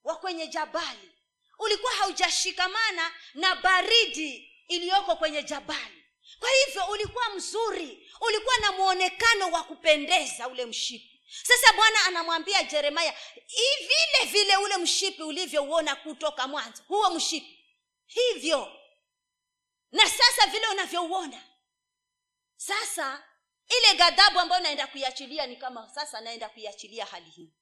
[0.04, 1.12] wa kwenye jabali.
[1.58, 5.95] Ulikuwa haujashikamana na baridi iliyoko kwenye jabali
[6.38, 11.22] kwa hivyo ulikuwa mzuri ulikuwa na mwonekano wa kupendeza ule mshipi.
[11.42, 13.14] Sasa bwana anamwambia jeremaya
[13.78, 17.64] vile vile ule mshipi ulivyouona kutoka mwanzo huo mshipi
[18.06, 18.72] hivyo.
[19.92, 21.42] Na sasa vile unavyouona
[22.56, 23.24] sasa
[23.68, 27.52] ile ghadhabu ambayo naenda kuiachilia ni kama sasa naenda kuiachilia hali hii.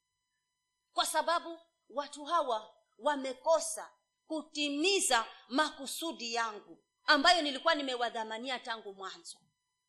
[0.92, 3.92] Kwa sababu watu hawa wamekosa
[4.26, 9.38] kutimiza makusudi yangu ambayo nilikuwa nimewadhamania tangu mwanzo.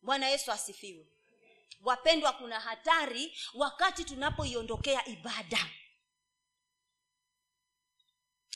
[0.02, 1.08] Bwana yesu asifiwe.
[1.82, 5.70] Wapendwa kuna hatari wakati tunapoiondokea ibada.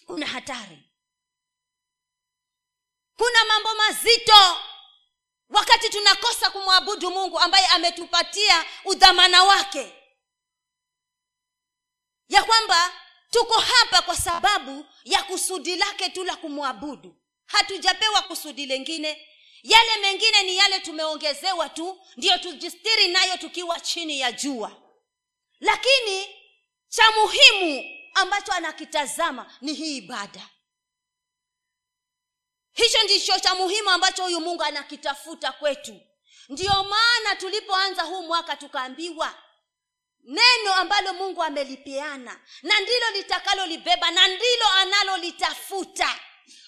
[0.06, 0.84] Kuna hatari.
[3.18, 4.58] Kuna mambo mazito
[5.50, 9.96] wakati tunakosa kumwabudu mungu ambaye ametupatia udhamana wake.
[12.30, 12.94] Ya kwamba
[13.30, 17.16] tuko hapa kwa sababu ya kusudi lake tu la kumwabudu
[17.52, 19.28] hatujapewa kusudi lengine
[19.64, 24.72] yale mengine ni yale tumeongezewa tu ndiyo tujistiri nayo tukiwa chini ya jua.
[25.60, 26.36] Lakini
[26.88, 27.84] cha muhimu
[28.14, 30.50] ambacho anakitazama ni hii ibada.
[32.74, 36.02] Hicho ndicho cha muhimu ambacho huyu mungu anakitafuta kwetu.
[36.50, 39.44] Ndiyo maana tulipoanza huu mwaka tukaambiwa
[40.24, 46.20] neno ambalo mungu amelipeana na ndilo litakalolibeba na ndilo analolitafuta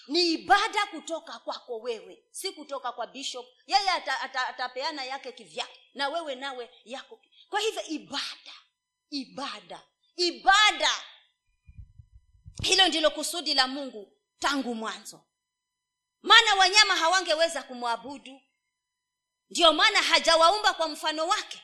[0.08, 3.46] ni ibada kutoka kwako wewe si kutoka kwa bishop.
[3.66, 7.20] Yeye ata, ata, atapeana yake kivyake na wewe nawe yako.
[7.48, 8.54] Kwa hivyo ibada
[9.10, 9.82] ibada
[10.16, 10.90] ibada.
[12.62, 15.24] Hilo ndilo kusudi la mungu tangu mwanzo.
[16.22, 18.40] Maana wanyama hawangeweza kumwabudu.
[19.50, 21.62] Ndio maana hajawaumba kwa mfano wake.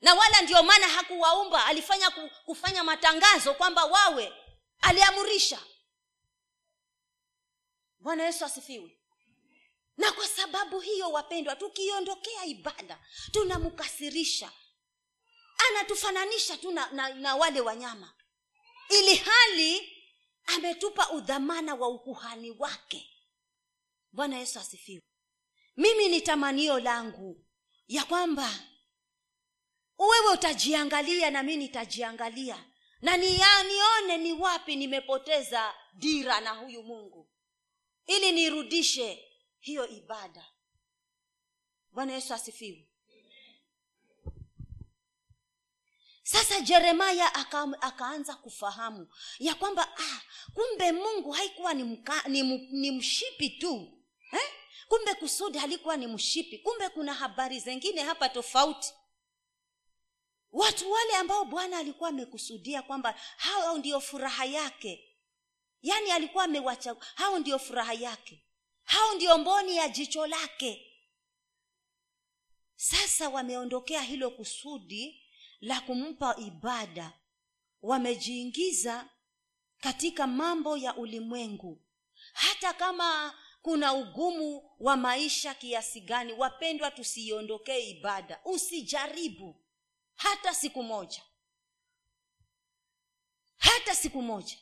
[0.00, 2.10] Na wala ndio maana hakuwaumba alifanya
[2.44, 4.32] kufanya matangazo kwamba wawe
[4.80, 5.58] aliamurisha
[8.06, 8.98] bwana yesu asifiwe.
[9.96, 12.98] Na kwa sababu hiyo wapendwa tukiondokea ibada
[13.32, 14.52] tunamkasirisha.
[15.70, 18.14] Anatufananisha tu na, na, na wale wanyama.
[18.88, 19.92] Ili hali
[20.46, 23.10] ametupa udhamana wa ukuhani wake.
[24.12, 25.02] Bwana yesu asifiwe.
[25.76, 27.44] Mimi ni tamanio langu
[27.88, 28.50] ya kwamba
[29.98, 32.64] wewe utajiangalia na mi nitajiangalia.
[33.00, 37.30] Na nianione ni wapi nimepoteza dira na huyu mungu
[38.06, 39.28] ili nirudishe
[39.60, 40.46] hiyo ibada.
[41.92, 42.88] Bwana yesu asifiwe.
[46.22, 50.20] Sasa jeremaya aka, akaanza kufahamu ya kwamba ah,
[50.54, 52.42] kumbe mungu haikuwa ni, mka, ni,
[52.72, 53.92] ni mshipi tu
[54.32, 54.52] eh?
[54.88, 56.58] kumbe kusudi halikuwa ni mshipi.
[56.58, 58.92] Kumbe kuna habari zengine hapa tofauti.
[60.52, 65.15] Watu wale ambao bwana alikuwa amekusudia kwamba hao ndio furaha yake
[65.86, 68.42] yaani alikuwa amewacha hao ndio furaha yake.
[68.84, 70.92] Hao ndio mboni ya jicho lake.
[72.76, 75.22] Sasa wameondokea hilo kusudi
[75.60, 77.12] la kumpa ibada.
[77.82, 79.08] Wamejiingiza
[79.80, 81.82] katika mambo ya ulimwengu.
[82.32, 88.40] Hata kama kuna ugumu wa maisha kiasi gani wapendwa tusiiondokee ibada.
[88.44, 89.64] Usijaribu.
[90.14, 91.22] Hata siku moja.
[93.56, 94.56] Hata siku moja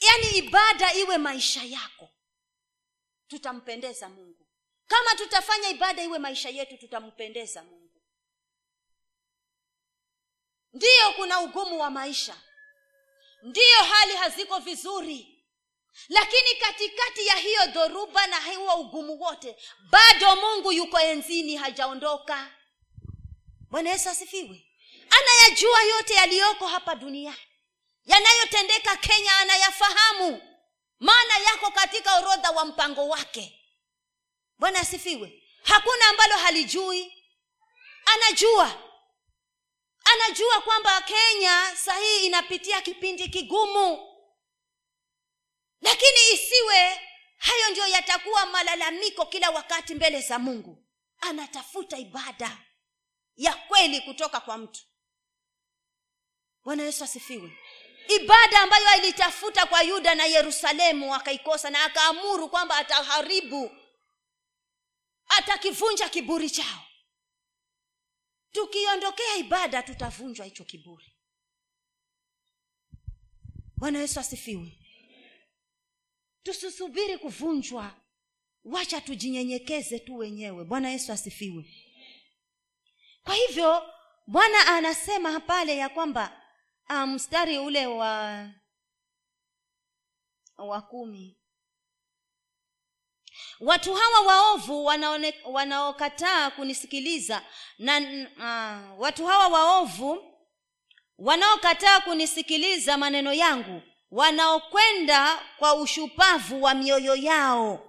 [0.00, 2.10] yaani ibada iwe maisha yako.
[3.28, 4.46] Tutampendeza mungu.
[4.86, 8.02] Kama tutafanya ibada iwe maisha yetu tutampendeza mungu.
[10.72, 12.36] Ndiyo kuna ugumu wa maisha.
[13.42, 15.36] Ndiyo hali haziko vizuri.
[16.08, 19.56] Lakini katikati ya hiyo dhoruba na huo ugumu wote
[19.90, 22.54] bado mungu yuko enzini hajaondoka.
[23.70, 24.66] Bwana yesu asifiwe.
[25.10, 27.36] Anayajua yote yaliyoko hapa duniani
[28.04, 30.42] yanayotendeka kenya anayafahamu.
[30.98, 33.56] Maana yako katika orodha wa mpango wake.
[34.58, 35.42] Bwana asifiwe.
[35.62, 37.24] Hakuna ambalo halijui.
[38.04, 38.82] Anajua.
[40.04, 44.06] Anajua kwamba kenya sahii inapitia kipindi kigumu.
[45.80, 47.00] Lakini isiwe
[47.38, 50.86] hayo ndio yatakuwa malalamiko kila wakati mbele za mungu.
[51.20, 52.58] Anatafuta ibada
[53.36, 54.80] ya kweli kutoka kwa mtu.
[56.64, 57.58] Bwana yesu asifiwe
[58.16, 63.70] ibada ambayo alitafuta kwa yuda na yerusalemu akaikosa na akaamuru kwamba ataharibu
[65.26, 66.84] atakivunja kiburi chao.
[68.52, 71.16] Tukiondokea ibada tutavunjwa hicho kiburi.
[73.76, 74.78] Bwana yesu asifiwe.
[76.42, 77.96] Tusisubiri kuvunjwa.
[78.64, 80.64] Wacha tujinyenyekeze tu wenyewe.
[80.64, 81.64] Bwana yesu asifiwe.
[83.24, 83.92] Kwa hivyo
[84.26, 86.39] bwana anasema pale ya kwamba
[86.90, 88.46] mstari um, ule wa
[90.58, 91.36] wa kumi.
[93.60, 94.84] Watu hawa waovu
[95.44, 97.42] wanaokataa kunisikiliza
[97.78, 97.98] na
[98.36, 100.24] uh, watu hawa waovu
[101.18, 107.86] wanaokataa kunisikiliza maneno yangu wanaokwenda kwa ushupavu wa mioyo yao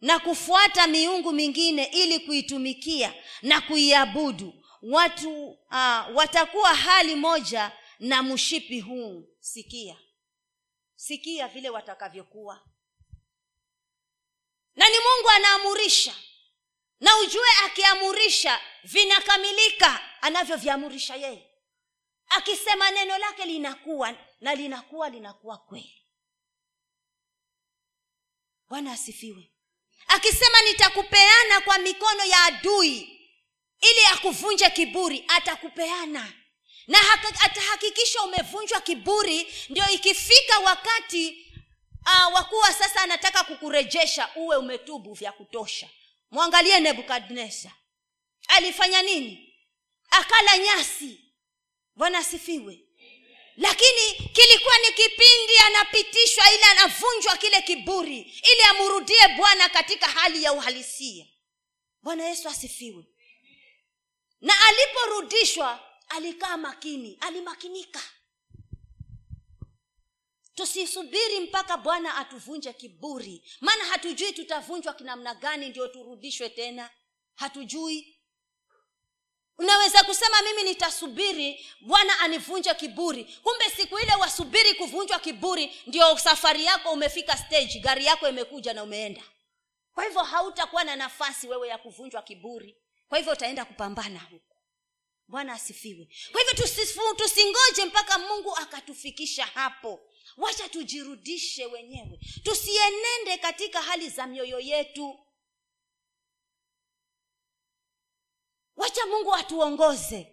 [0.00, 4.54] na kufuata miungu mingine ili kuitumikia na kuiabudu.
[4.82, 9.36] Watu uh, watakuwa hali moja na mshipi huu.
[9.40, 9.96] Sikia.
[10.96, 12.60] Sikia vile watakavyokuwa.
[14.76, 16.16] Na ni mungu anaamurisha.
[17.00, 21.46] Na ujue akiamurisha vinakamilika anavyoviamurisha yeye.
[22.26, 26.06] Akisema neno lake linakuwa na linakuwa linakuwa kweli.
[28.68, 29.52] Bwana asifiwe.
[30.06, 32.98] Akisema nitakupeana kwa mikono ya adui
[33.80, 36.32] ili akuvunje kiburi atakupeana
[36.90, 36.98] na
[37.44, 41.46] atahakikisha umevunjwa kiburi ndio ikifika wakati
[42.06, 45.88] uh, wakuwa sasa anataka kukurejesha uwe umetubu vya kutosha.
[46.30, 47.70] Mwangalie nebukadnesa
[48.48, 49.54] alifanya nini?
[50.10, 51.20] Akala nyasi.
[51.96, 52.80] Bwana asifiwe.
[53.56, 60.52] Lakini kilikuwa ni kipindi anapitishwa ili anavunjwa kile kiburi ili amrudie bwana katika hali ya
[60.52, 61.26] uhalisia.
[62.02, 63.04] Bwana yesu asifiwe.
[64.40, 68.00] Na aliporudishwa alikaa makini alimakinika.
[70.54, 73.44] Tusisubiri mpaka bwana atuvunje kiburi.
[73.60, 76.90] Maana hatujui tutavunjwa kinamna gani ndio turudishwe tena.
[77.34, 78.16] Hatujui.
[79.58, 83.24] Unaweza kusema mimi nitasubiri bwana anivunje kiburi.
[83.24, 88.82] Kumbe siku ile wasubiri kuvunjwa kiburi ndio safari yako umefika stage gari yako imekuja na
[88.82, 89.22] umeenda.
[89.94, 92.76] Kwa hivyo hautakuwa na nafasi wewe ya kuvunjwa kiburi.
[93.08, 94.56] Kwa hivyo utaenda kupambana huko
[95.30, 96.08] bwana asifiwe.
[96.32, 96.66] Kwa hivyo
[97.16, 100.00] tusingoje mpaka mungu akatufikisha hapo.
[100.36, 102.20] Wacha tujirudishe wenyewe.
[102.42, 105.18] Tusienende katika hali za mioyo yetu.
[108.76, 110.26] Wacha mungu atuongoze.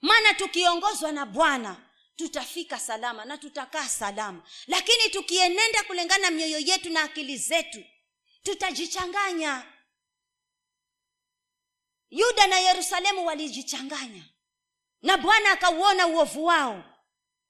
[0.00, 1.76] Maana tukiongozwa na bwana
[2.16, 4.42] tutafika salama na tutakaa salama.
[4.66, 7.84] Lakini tukienenda kulingana mioyo yetu na akili zetu
[8.42, 9.71] tutajichanganya
[12.12, 14.24] yuda na yerusalemu walijichanganya.
[15.02, 16.84] Na bwana akauona uovu wao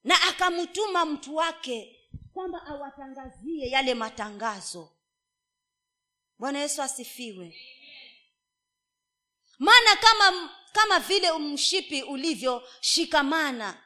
[0.05, 2.01] na akamtuma mtu wake
[2.33, 4.93] kwamba awatangazie yale matangazo.
[6.39, 7.57] Bwana yesu asifiwe.
[9.59, 13.83] Maana kama kama vile mshipi ulivyoshikamana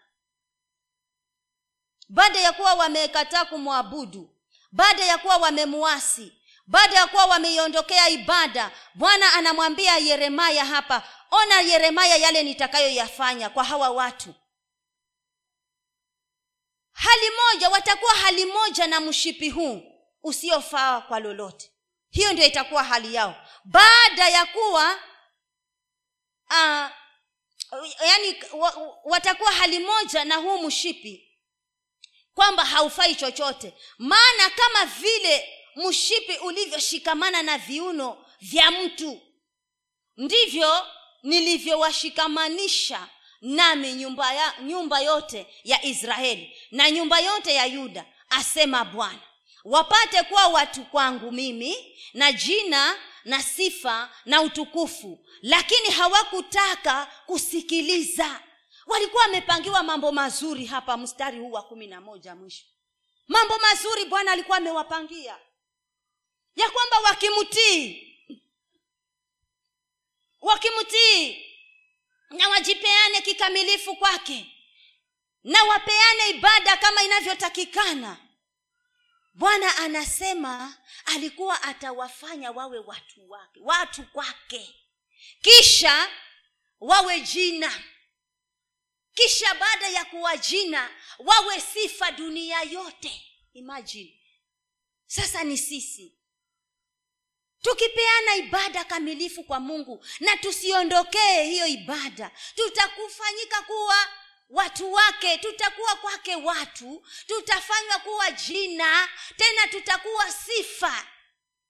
[2.08, 4.30] baada ya kuwa wamekataa kumwabudu
[4.72, 6.32] baada ya kuwa wamemuasi
[6.66, 13.90] baada ya kuwa wameiondokea ibada bwana anamwambia yeremaya hapa ona yeremaya yale nitakayoyafanya kwa hawa
[13.90, 14.34] watu.
[16.92, 19.82] Hali moja watakuwa hali moja na mshipi huu
[20.22, 21.70] usiofaa kwa lolote.
[22.10, 23.34] Hiyo ndio itakuwa hali yao.
[23.64, 24.94] Baada ya kuwa
[26.50, 26.90] uh,
[28.06, 28.36] yaani
[29.04, 31.38] watakuwa hali moja na huu mshipi
[32.34, 33.74] kwamba haufai chochote.
[33.98, 39.20] Maana kama vile mshipi ulivyoshikamana na viuno vya mtu.
[40.16, 40.86] Ndivyo
[41.22, 43.08] nilivyowashikamanisha
[43.40, 49.20] nami nyumba, ya, nyumba yote ya israeli na nyumba yote ya yuda asema bwana.
[49.64, 58.40] Wapate kuwa watu kwangu mimi na jina na sifa na utukufu lakini hawakutaka kusikiliza.
[58.86, 62.64] Walikuwa wamepangiwa mambo mazuri hapa mstari huu wa kumi na moja mwisho.
[63.28, 65.38] Mambo mazuri bwana alikuwa amewapangia
[66.56, 68.02] ya kwamba wakimtii
[70.40, 71.46] wakimtii
[72.30, 74.46] na wajipeane kikamilifu kwake
[75.44, 78.16] na wapeane ibada kama inavyotakikana
[79.34, 84.74] bwana anasema alikuwa atawafanya wawe watu wake watu kwake.
[85.42, 86.10] Kisha
[86.80, 87.82] wawe jina.
[89.14, 93.22] Kisha baada ya kuwa jina wawe sifa dunia yote.
[93.52, 94.20] Imagine.
[95.06, 96.15] Sasa ni sisi
[97.66, 104.08] tukipeana ibada kamilifu kwa mungu na tusiondokee hiyo ibada tutakufanyika kuwa
[104.50, 111.06] watu wake tutakuwa kwake watu tutafanywa kuwa jina tena tutakuwa sifa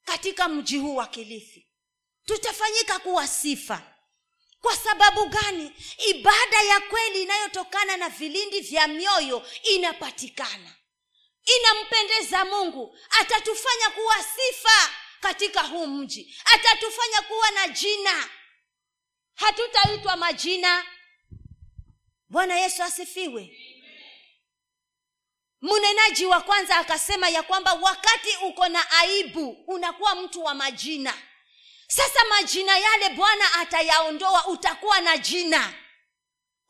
[0.05, 1.67] katika mji huu wa kilifi.
[2.25, 3.83] Tutafanyika kuwa sifa.
[4.61, 5.73] Kwa sababu gani?
[6.09, 10.75] Ibada ya kweli inayotokana na vilindi vya mioyo inapatikana.
[11.59, 14.91] Inampendeza mungu atatufanya kuwa sifa
[15.21, 16.37] katika huu mji.
[16.55, 18.29] Atatufanya kuwa na jina.
[19.35, 20.87] Hatutaitwa majina.
[22.29, 23.57] Bwana yesu asifiwe.
[25.63, 31.15] Mnenaji wa kwanza akasema ya kwamba wakati uko na aibu unakuwa mtu wa majina.
[31.89, 35.75] Sasa majina yale bwana atayaondoa utakuwa na jina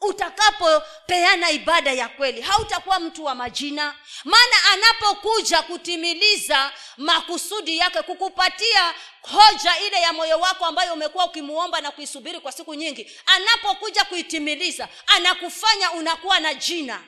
[0.00, 3.94] utakapopeana ibada ya kweli hautakuwa mtu wa majina.
[4.24, 11.90] Maana anapokuja kutimiliza makusudi yake kukupatia hoja ile ya moyo wako ambayo umekuwa ukimuomba na
[11.90, 17.04] kuisubiri kwa siku nyingi anapokuja kuitimiliza anakufanya unakuwa na jina.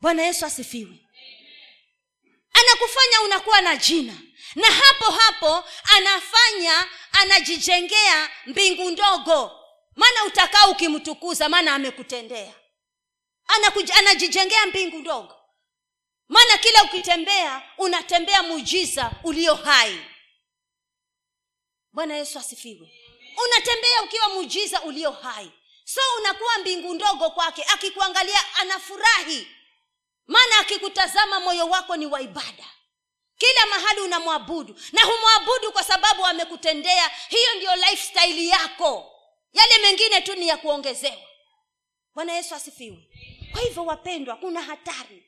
[0.00, 0.96] Bwana yesu asifiwe.
[2.52, 4.14] Anakufanya unakuwa na jina.
[4.54, 5.64] Na hapo hapo
[5.96, 9.59] anafanya anajijengea mbingu ndogo
[10.00, 12.54] maana utakaa ukimtukuza maana amekutendea.
[13.98, 15.36] Anajijengea mbingu ndogo.
[16.28, 20.00] Maana kila ukitembea unatembea mujiza ulio hai.
[21.92, 22.92] Bwana yesu asifiwe.
[23.44, 25.50] Unatembea ukiwa mujiza ulio hai.
[25.84, 29.48] So unakuwa mbingu ndogo kwake akikuangalia anafurahi.
[30.26, 32.64] Maana akikutazama moyo wako ni wa ibada.
[33.38, 34.80] Kila mahali unamwabudu.
[34.92, 37.10] Na humwabudu kwa sababu amekutendea.
[37.28, 39.09] Hiyo ndiyo lifestyle yako
[39.52, 41.22] yale mengine tu ni ya kuongezewa.
[42.14, 43.10] Bwana yesu asifiwe.
[43.52, 45.26] Kwa hivyo wapendwa kuna hatari.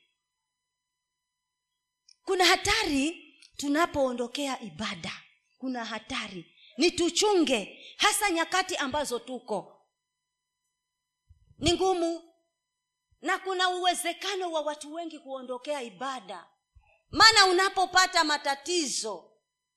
[2.25, 5.11] Kuna hatari tunapoondokea ibada.
[5.57, 6.45] Kuna hatari.
[6.77, 9.87] Ni tuchunge hasa nyakati ambazo tuko.
[11.57, 12.33] Ni ngumu.
[13.21, 16.47] Na kuna uwezekano wa watu wengi kuondokea ibada.
[17.09, 19.31] Maana unapopata matatizo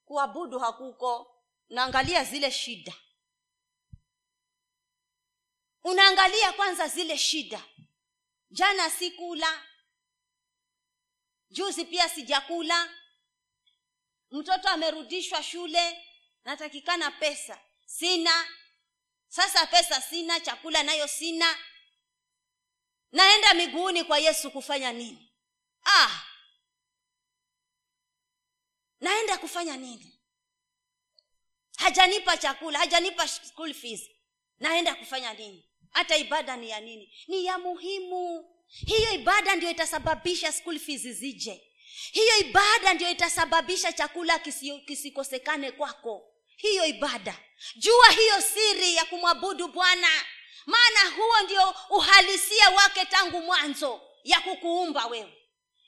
[0.05, 1.33] kuabudu hakuko.
[1.69, 2.95] Naangalia zile shida
[5.87, 7.65] unaangalia kwanza zile shida.
[8.51, 9.67] Jana sikula.
[11.51, 12.95] Juzi pia sijakula.
[14.31, 16.05] Mtoto amerudishwa shule.
[16.45, 17.61] Natakikana pesa.
[17.85, 18.49] Sina.
[19.29, 21.59] Sasa pesa sina chakula nayo sina.
[23.13, 25.33] Naenda miguuni kwa yesu kufanya nini?
[25.85, 26.23] Ah!
[29.01, 30.21] Naenda kufanya nini?
[31.77, 34.11] Hajanipa chakula hajanipa school fees.
[34.59, 35.66] Naenda kufanya nini
[35.97, 37.15] hata ibada ni ya nini?
[37.29, 38.51] Ni ya muhimu.
[38.87, 41.63] Hiyo ibada ndio itasababisha school fees zije.
[42.13, 46.33] Hiyo ibada ndio itasababisha chakula kisi, kisikosekane kwako.
[46.57, 47.39] Hiyo ibada.
[47.77, 50.09] Jua hiyo siri ya kumwabudu bwana.
[50.67, 55.33] Maana huo ndio uhalisia wake tangu mwanzo ya kukuumba wewe.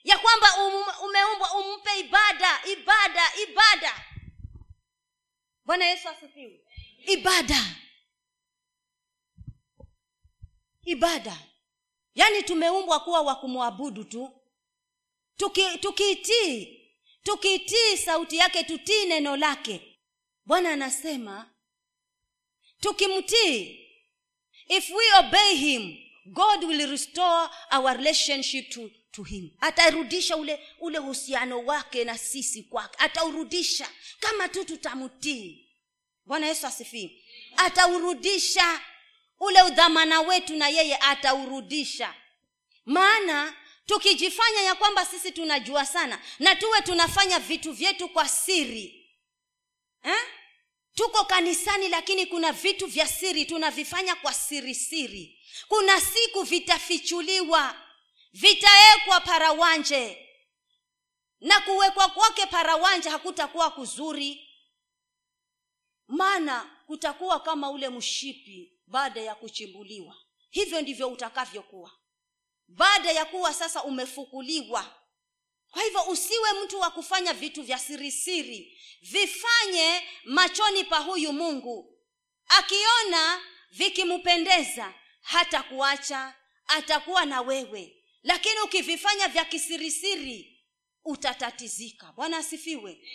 [0.04, 4.04] Ya kwamba um, umeumbwa umpe ibada ibada ibada.
[5.64, 6.60] Bwana yesu asifiwe.
[7.06, 7.60] Ibada
[10.90, 11.38] ibada.
[12.14, 14.30] Yaani tumeumbwa kuwa wa kumwabudu tu.
[15.36, 16.78] Tukiitii tuki
[17.22, 19.98] tukiitii sauti yake tutii neno lake.
[20.44, 21.50] Bwana anasema
[22.80, 23.84] tukimtii
[24.68, 29.50] if we obey him god will restore our relationship to, to him.
[29.60, 32.94] Atarudisha ule ule uhusiano wake na sisi kwake.
[32.98, 33.88] Ataurudisha
[34.20, 35.64] kama tu tutamtii.
[36.24, 37.24] Bwana yesu asifii
[37.56, 38.80] ataurudisha
[39.40, 42.14] ule udhamana wetu na yeye ataurudisha.
[42.84, 43.54] Maana
[43.86, 49.10] tukijifanya ya kwamba sisi tunajua sana na tuwe tunafanya vitu vyetu kwa siri
[50.02, 50.20] eh?
[50.94, 55.38] tuko kanisani lakini kuna vitu vya siri tunavifanya kwa siri siri.
[55.68, 57.74] Kuna siku vitafichuliwa
[58.32, 60.24] vitawekwa parawanje.
[61.40, 64.48] Na kuwekwa kwake parawanje hakutakuwa kuzuri.
[66.08, 70.16] Maana kutakuwa kama ule mshipi baada ya kuchimbuliwa.
[70.50, 71.90] Hivyo ndivyo utakavyokuwa.
[72.68, 74.94] Baada ya kuwa sasa umefukuliwa.
[75.70, 78.80] Kwa hivyo usiwe mtu wa kufanya vitu vya sirisiri.
[79.02, 81.98] Vifanye machoni pa huyu mungu.
[82.46, 86.34] Akiona vikimpendeza hata kuacha
[86.66, 87.94] atakuwa na wewe.
[88.22, 90.64] Lakini ukivifanya vya kisirisiri
[91.04, 92.12] utatatizika.
[92.12, 93.08] Bwana asifiwe.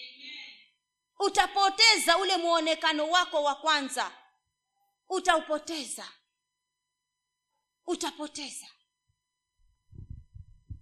[1.19, 4.11] Utapoteza ule mwonekano wako wa kwanza
[5.09, 6.07] utaupoteza.
[7.87, 8.67] Utapoteza.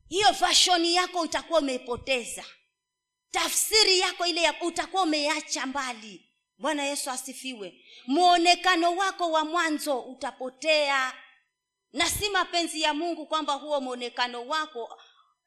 [0.09, 2.45] Hiyo fashoni yako utakuwa umeipoteza.
[3.31, 6.27] Tafsiri yako ile ya utakuwa umeacha mbali.
[6.57, 7.85] Bwana yesu asifiwe.
[8.07, 11.13] Mwonekano wako wa mwanzo utapotea.
[11.93, 15.01] Na si mapenzi ya mungu kwamba huo mwonekano wako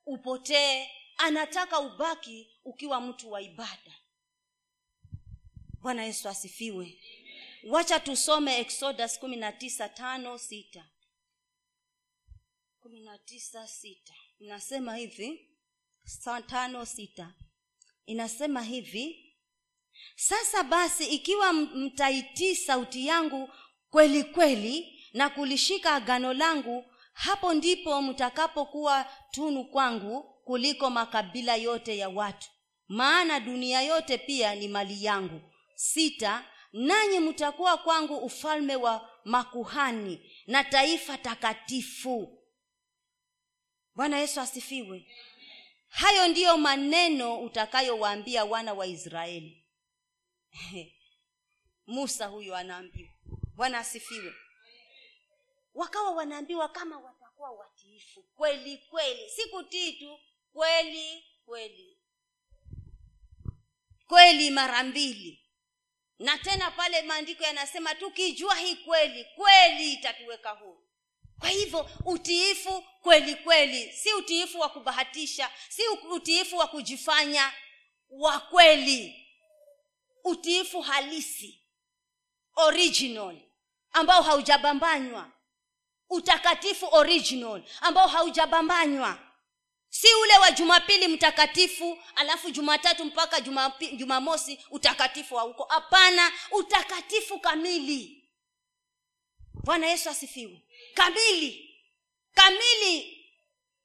[0.06, 0.88] upotee.
[1.16, 3.94] Anataka ubaki ukiwa mtu wa ibada.
[5.80, 6.98] Bwana yesu asifiwe
[7.70, 10.84] wacha tusome exodus kumi na tisa tano sita.
[12.80, 14.14] kumi na tisa sita.
[14.38, 15.50] Inasema hivi
[16.46, 17.34] tano sita.
[18.06, 19.36] Inasema hivi
[20.16, 23.50] sasa basi ikiwa mtaitii sauti yangu
[23.90, 32.08] kweli kweli na kulishika agano langu hapo ndipo mtakapokuwa tunu kwangu kuliko makabila yote ya
[32.08, 32.50] watu.
[32.88, 35.40] Maana dunia yote pia ni mali yangu.
[35.74, 36.44] Sita
[36.74, 42.42] nanyi mtakuwa kwangu ufalme wa makuhani na taifa takatifu.
[43.94, 45.06] Bwana yesu asifiwe.
[45.88, 49.64] Hayo ndiyo maneno utakayowaambia wana wa israeli.
[51.86, 53.10] Musa huyo anaambiwa.
[53.54, 54.34] Bwana asifiwe.
[55.74, 58.22] Wakawa wanaambiwa kama watakuwa watiifu.
[58.22, 59.30] Kweli kweli.
[59.30, 60.18] Si kutii tu.
[60.52, 61.98] Kweli kweli.
[64.06, 65.43] Kweli mara mbili
[66.18, 70.80] na tena pale maandiko yanasema tukijua hii kweli kweli itatuweka huru.
[71.38, 77.52] Kwa hivyo utiifu kweli kweli si utiifu wa kubahatisha si utiifu wa kujifanya
[78.10, 79.20] wa kweli.
[80.24, 81.62] Utiifu halisi
[82.56, 83.36] original
[83.92, 85.30] ambao haujabambanywa.
[86.10, 89.18] Utakatifu original ambao haujabambanywa
[89.94, 93.40] si ule wa jumapili mtakatifu alafu jumatatu mpaka
[93.96, 95.64] jumamosi utakatifu hauko.
[95.64, 98.24] Hapana utakatifu kamili.
[99.64, 100.62] Bwana yesu asifiwe.
[100.94, 101.80] Kamili.
[102.34, 103.26] Kamili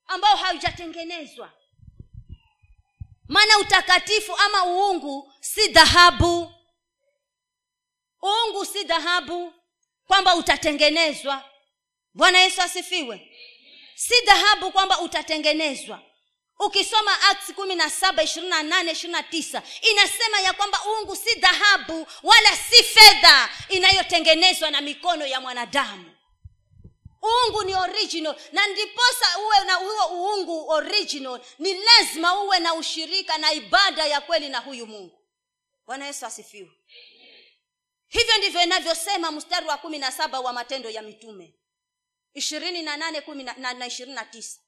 [0.05, 1.51] ambao haujatengenezwa.
[3.27, 6.51] Maana utakatifu ama uungu si dhahabu.
[8.23, 9.53] Uungu si dhahabu
[10.07, 11.49] kwamba utatengenezwa.
[12.13, 13.28] Bwana yesu asifiwe
[13.99, 16.01] si dhahabu kwamba utatengenezwa.
[16.59, 21.15] Ukisoma acts kumi na saba ishirini na nane ishirini na tisa inasema ya kwamba uungu
[21.15, 26.15] si dhahabu wala si fedha inayotengenezwa na mikono ya mwanadamu.
[27.23, 33.37] Uungu ni original na ndiposa uwe na huo uungu original ni lazima uwe na ushirika
[33.37, 35.19] na ibada ya kweli na huyu mungu.
[35.85, 36.71] Bwana yesu asifiwe.
[38.07, 41.58] Hivyo ndivyo inavyosema mstari wa kumi na saba wa matendo ya mitume
[42.33, 44.59] ishirini na nane kumi na, ishirini na tisa.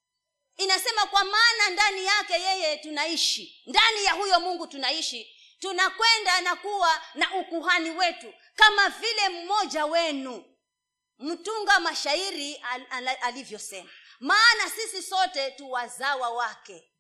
[0.58, 7.02] Inasema kwa maana ndani yake yeye tunaishi ndani ya huyo mungu tunaishi tunakwenda na kuwa
[7.16, 10.46] na ukuhani wetu kama vile mmoja wenu.
[11.20, 13.90] Mtunga mashairi al, al, alivyosema.
[14.20, 16.92] Maana sisi sote tu wazawa wake.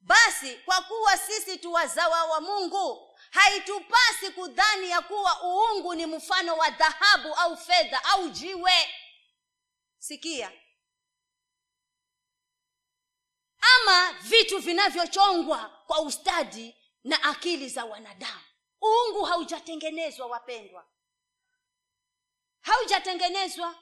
[0.00, 6.56] Basi kwa kuwa sisi tu wazawa wa mungu haitupasi kudhani ya kuwa uungu ni mfano
[6.56, 8.72] wa dhahabu au fedha au jiwe
[9.98, 10.52] sikia.
[13.60, 18.40] Ama vitu vinavyochongwa kwa ustadi na akili za wanadamu.
[18.84, 20.86] Uungu haujatengenezwa wapendwa.
[22.60, 23.74] Haujatengenezwa.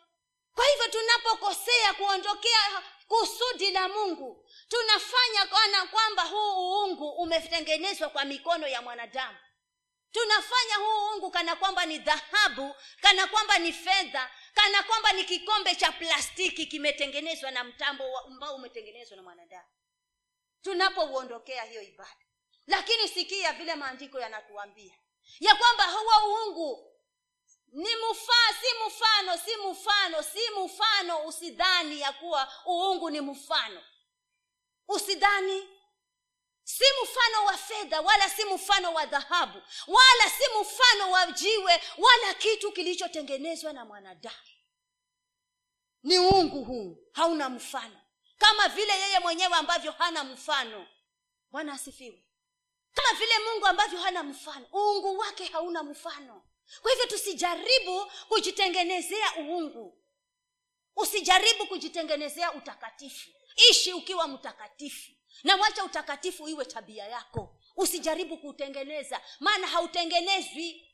[0.54, 8.66] Kwa hivyo tunapokosea kuondokea kusudi la mungu tunafanya kana kwamba huu uungu umetengenezwa kwa mikono
[8.66, 9.38] ya mwanadamu.
[10.12, 15.74] Tunafanya huu ungu kana kwamba ni dhahabu kana kwamba ni fedha kana kwamba ni kikombe
[15.74, 19.68] cha plastiki kimetengenezwa na mtambo ambao umetengenezwa na mwanadamu.
[20.62, 22.26] Tunapouondokea hiyo ibada.
[22.66, 24.94] Lakini sikia vile maandiko yanatuambia.
[25.40, 26.92] Ya kwamba huo uungu
[27.72, 33.82] ni mfaa si mfano si mfano si mfano usidhani ya kuwa uungu ni mfano
[34.88, 35.68] usidhani
[36.66, 42.34] si mfano wa fedha wala si mfano wa dhahabu wala si mfano wa jiwe wala
[42.34, 44.36] kitu kilichotengenezwa na mwanadamu.
[46.02, 48.00] Ni uungu huu hauna mfano.
[48.38, 50.86] Kama vile yeye mwenyewe ambavyo hana mfano.
[51.50, 52.24] Bwana asifiwe.
[52.92, 56.42] Kama vile mungu ambavyo hana mfano uungu wake hauna mfano.
[56.82, 60.02] Kwa hivyo tusijaribu kujitengenezea uungu.
[60.96, 63.30] Usijaribu kujitengenezea utakatifu.
[63.70, 67.60] Ishi ukiwa mtakatifu na wacha utakatifu iwe tabia yako.
[67.76, 69.20] Usijaribu kuutengeneza.
[69.40, 70.92] Maana hautengenezwi.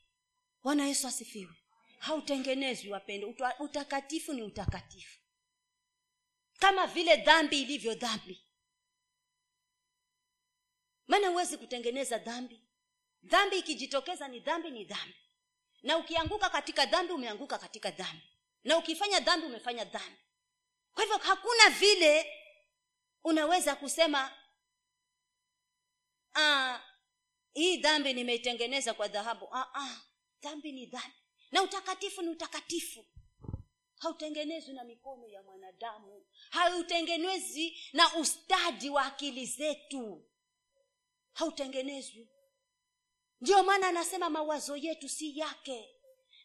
[0.63, 1.53] Bwana yesu asifiwe.
[1.99, 5.19] Hautengenezwi wapendo utakatifu ni utakatifu.
[6.59, 8.43] Kama vile dhambi ilivyo dhambi.
[11.07, 12.61] Maana huwezi kutengeneza dhambi.
[13.23, 15.15] Dhambi ikijitokeza ni dhambi ni dhambi.
[15.83, 18.23] Na ukianguka katika dhambi umeanguka katika dhambi.
[18.63, 20.17] Na ukifanya dhambi umefanya dhambi.
[20.93, 22.25] Kwa hivyo hakuna vile
[23.23, 24.31] unaweza kusema
[26.35, 26.79] ah,
[27.53, 29.47] hii dhambi nimeitengeneza kwa dhahabu.
[29.51, 30.01] Ah, ah,
[30.41, 31.15] dhambi ni dhambi.
[31.51, 33.05] Na utakatifu ni utakatifu.
[33.99, 36.25] Hautengenezwi na mikono ya mwanadamu.
[36.49, 40.25] Hautengenezwi na ustadi wa akili zetu.
[41.33, 42.29] Hautengenezwi.
[43.41, 45.89] Ndiyo maana anasema mawazo yetu si yake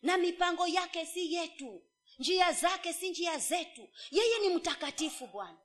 [0.02, 1.82] na mipango yake si yetu.
[2.18, 3.88] Njia zake si njia zetu.
[4.10, 5.58] Yeye ni mtakatifu bwana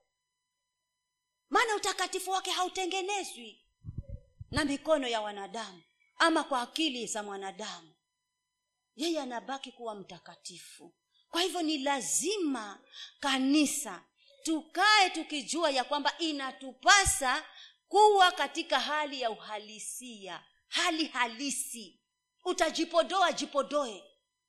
[1.53, 3.61] maana utakatifu wake hautengenezwi
[4.51, 5.81] na mikono ya wanadamu
[6.17, 7.93] ama kwa akili za mwanadamu.
[8.95, 10.93] Yeye anabaki kuwa mtakatifu.
[11.29, 12.79] Kwa hivyo ni lazima
[13.19, 14.03] kanisa
[14.43, 17.45] tukae tukijua ya kwamba inatupasa
[17.87, 20.43] kuwa katika hali ya uhalisia.
[20.67, 21.99] Hali halisi.
[22.45, 24.03] Utajipodoa jipodoe.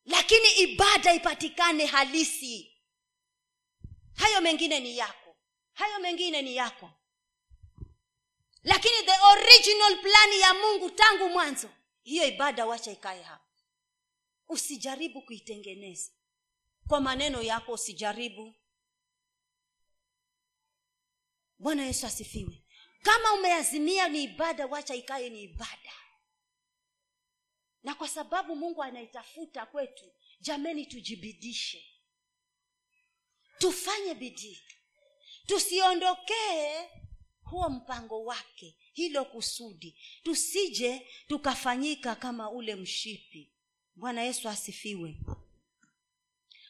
[0.04, 2.72] Lakini ibada ipatikane halisi.
[4.14, 5.23] Hayo mengine ni yako
[5.74, 6.90] hayo mengine ni yako.
[8.62, 11.70] Lakini the original plani ya mungu tangu mwanzo
[12.02, 13.44] hiyo ibada wacha ikae hapa.
[14.48, 16.12] Usijaribu kuitengeneza.
[16.88, 18.54] Kwa maneno yako usijaribu.
[21.58, 22.62] Bwana yesu asifiwe.
[23.02, 25.92] Kama umeazimia ni ibada wacha ikaye ni ibada.
[27.82, 31.84] Na kwa sababu mungu anaitafuta kwetu jameni tujibidishe.
[33.58, 34.62] Tufanye bidii
[35.46, 36.88] tusiondokee
[37.42, 39.98] huo mpango wake hilo kusudi.
[40.22, 43.52] Tusije tukafanyika kama ule mshipi.
[43.94, 45.20] Bwana yesu asifiwe.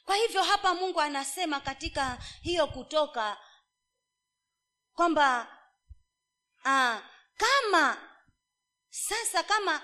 [0.04, 3.38] Kwa hivyo hapa mungu anasema katika hiyo kutoka
[4.94, 5.58] kwamba
[6.64, 7.02] aa,
[7.36, 8.10] kama
[8.90, 9.82] sasa kama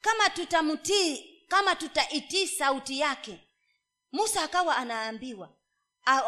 [0.00, 3.48] kama tutamtii kama tutaitii sauti yake.
[4.12, 5.56] Musa akawa anaambiwa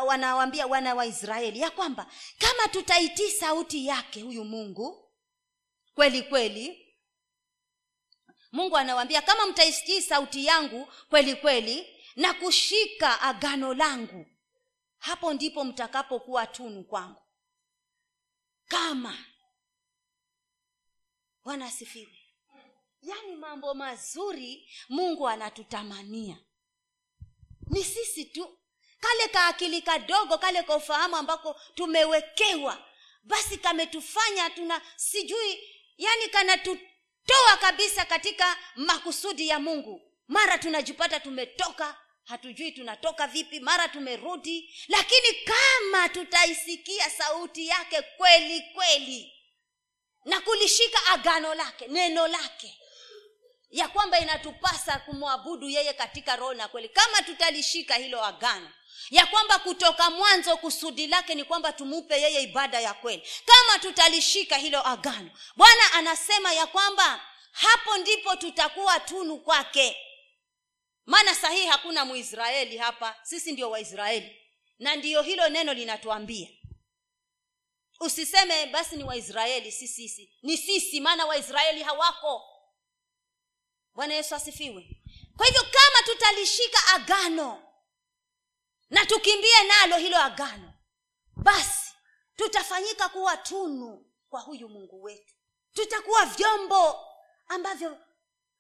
[0.07, 2.07] wanawambia wana wa israeli ya kwamba
[2.39, 5.13] kama tutaitii sauti yake huyu mungu
[5.95, 6.95] kweli kweli
[8.53, 14.27] mungu anawambia kama mtaitii sauti yangu kweli kweli na kushika agano langu
[14.99, 17.23] hapo ndipo mtakapokuwa tunu kwangu.
[18.69, 19.19] Kama
[21.45, 22.19] bwana asifiwe.
[23.03, 26.39] Yaani mambo mazuri mungu anatutamania
[27.71, 28.59] ni sisi tu
[29.05, 32.79] kale kaakili kadogo kale ka ufahamu ambako tumewekewa.
[33.23, 35.61] Basi kametufanya tuna sijui
[35.99, 40.03] yani kanatutoa kabisa katika makusudi ya mungu.
[40.29, 44.75] Mara tunajipata tumetoka hatujui tunatoka vipi mara tumerudi.
[44.89, 49.33] Lakini kama tutaisikia sauti yake kweli kweli
[50.25, 52.79] na kulishika agano lake neno lake
[53.71, 58.71] ya kwamba inatupasa kumwabudu yeye katika roho na kweli kama tutalishika hilo agano
[59.11, 63.23] ya kwamba kutoka mwanzo kusudi lake ni kwamba tumupe yeye ibada ya kweli.
[63.45, 69.97] Kama tutalishika hilo agano bwana anasema ya kwamba hapo ndipo tutakuwa tunu kwake.
[71.07, 74.41] Maana sahihi hakuna muisraeli hapa sisi ndio waisraeli.
[74.79, 76.49] Na ndiyo hilo neno linatuambia.
[78.01, 80.33] Usiseme basi ni waisraeli si sisi.
[80.43, 82.43] Ni sisi maana waisraeli hawako.
[83.95, 84.89] Bwana yesu asifiwe.
[85.37, 87.63] Kwa hivyo kama tutalishika agano
[88.91, 90.73] na tukimbie nalo hilo agano
[91.37, 91.93] basi
[92.37, 95.35] tutafanyika kuwa tunu kwa huyu mungu wetu.
[95.73, 97.07] Tutakuwa vyombo
[97.49, 97.99] ambavyo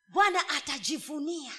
[0.08, 1.52] bwana atajivunia.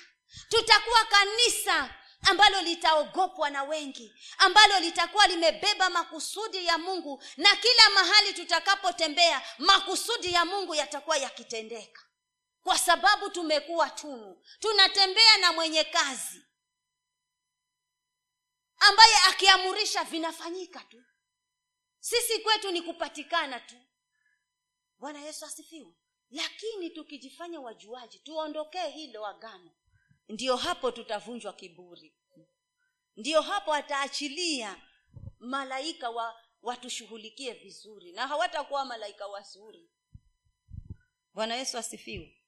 [0.49, 8.33] Tutakuwa kanisa ambalo litaogopwa na wengi ambalo litakuwa limebeba makusudi ya mungu na kila mahali
[8.33, 12.01] tutakapotembea makusudi ya mungu yatakuwa yakitendeka.
[12.63, 16.41] Kwa sababu tumekuwa tunu tunatembea na mwenye kazi
[18.79, 21.03] ambaye akiamurisha vinafanyika tu.
[21.99, 23.75] Sisi kwetu ni kupatikana tu.
[24.99, 25.93] Bwana yesu asifiwe.
[26.29, 29.71] Lakini tukijifanya wajuaji tuondokee hilo agano.
[30.29, 32.15] Ndiyo hapo tutavunjwa kiburi.
[33.17, 34.81] Ndiyo hapo ataachilia
[35.39, 39.89] malaika wa watushughulikie vizuri na hawatakuwa malaika wazuri.
[41.33, 42.41] Bwana yesu asifiwe.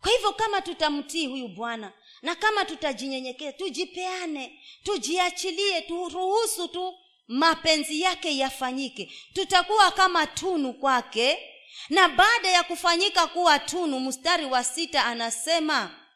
[0.00, 1.92] Kwa hivyo kama tutamtii huyu bwana
[2.22, 6.94] na kama tutajinyenyekea tujipeane tujiachilie turuhusu tu
[7.28, 9.12] mapenzi yake yafanyike.
[9.32, 11.46] Tutakuwa kama tunu kwake.
[11.88, 16.06] Na baada ya kufanyika kuwa tunu mstari wa sita anasema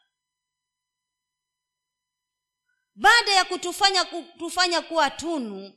[2.95, 5.73] baada ya kutufanya kutufanya kuwa tunu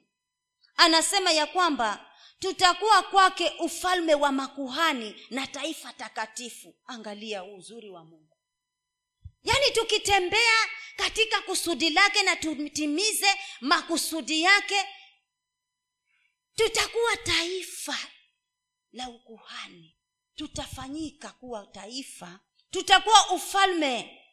[0.77, 2.07] anasema ya kwamba
[2.39, 6.75] tutakuwa kwake ufalme wa makuhani na taifa takatifu.
[6.87, 8.38] Angalia uzuri wa mungu
[9.45, 14.87] yaani tukitembea katika kusudi lake na tutimize makusudi yake
[16.55, 17.99] tutakuwa taifa
[18.93, 19.95] la ukuhani.
[20.35, 22.41] Tutafanyika kuwa taifa.
[22.71, 24.25] Tutakuwa ufalme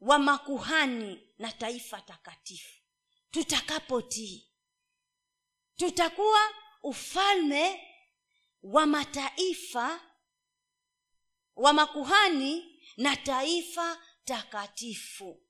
[0.00, 2.74] wa makuhani na taifa takatifu.
[3.30, 4.48] Tutakapotii
[5.76, 7.84] tutakuwa ufalme
[8.62, 10.00] wa mataifa
[11.56, 15.42] wa makuhani na taifa takatifu.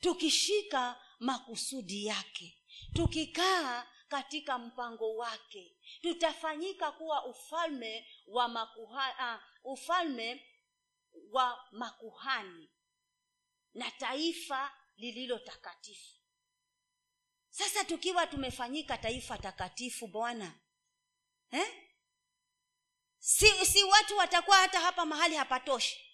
[0.00, 2.56] Tukishika makusudi yake
[2.92, 10.46] tukikaa katika mpango wake tutafanyika kuwa ufalme wa makuha, uh, ufalme
[11.30, 12.70] wa makuhani
[13.74, 16.16] na taifa lililo takatifu.
[17.50, 20.60] Sasa tukiwa tumefanyika taifa takatifu bwana
[21.50, 21.86] eh?
[23.18, 26.09] si, si watu watakuwa hata hapa mahali hapatoshi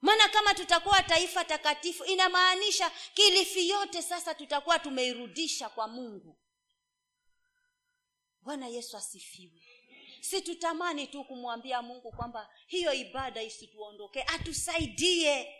[0.00, 6.36] maana kama tutakuwa taifa takatifu inamaanisha kilifi yote sasa tutakuwa tumeirudisha kwa mungu.
[8.42, 9.62] Bwana yesu asifiwe.
[10.20, 15.54] Si tutamani tu kumwambia mungu kwamba hiyo ibada isituondokee atusaidie.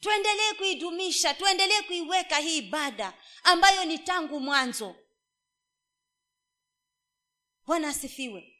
[0.00, 4.96] Tuendelee kuidumisha tuendelee kuiweka hii ibada ambayo ni tangu mwanzo.
[7.66, 8.50] Bwana asifiwe.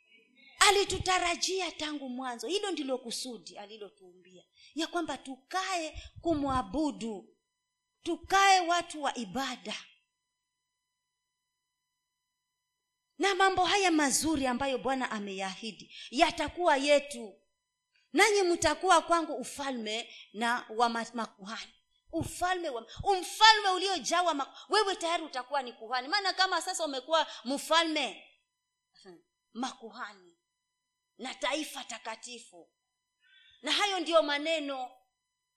[0.58, 2.46] Alitutarajia tangu mwanzo.
[2.48, 4.44] Hilo ndilo kusudi alilotuumbia
[4.74, 7.34] ya kwamba tukae kumwabudu
[8.02, 9.76] tukae watu wa ibada.
[13.18, 17.40] Na mambo haya mazuri ambayo bwana ameyaahidi yatakuwa yetu.
[18.12, 21.74] Nanyi mtakuwa kwangu ufalme na wa makuhani.
[22.12, 24.72] Ufalme wa umfalme uliojawa maku...
[24.72, 26.08] wewe tayari utakuwa ni kuhani.
[26.08, 28.30] Maana kama sasa umekuwa mfalme
[29.52, 30.36] makuhani
[31.18, 32.70] na taifa takatifu
[33.64, 34.90] na hayo ndiyo maneno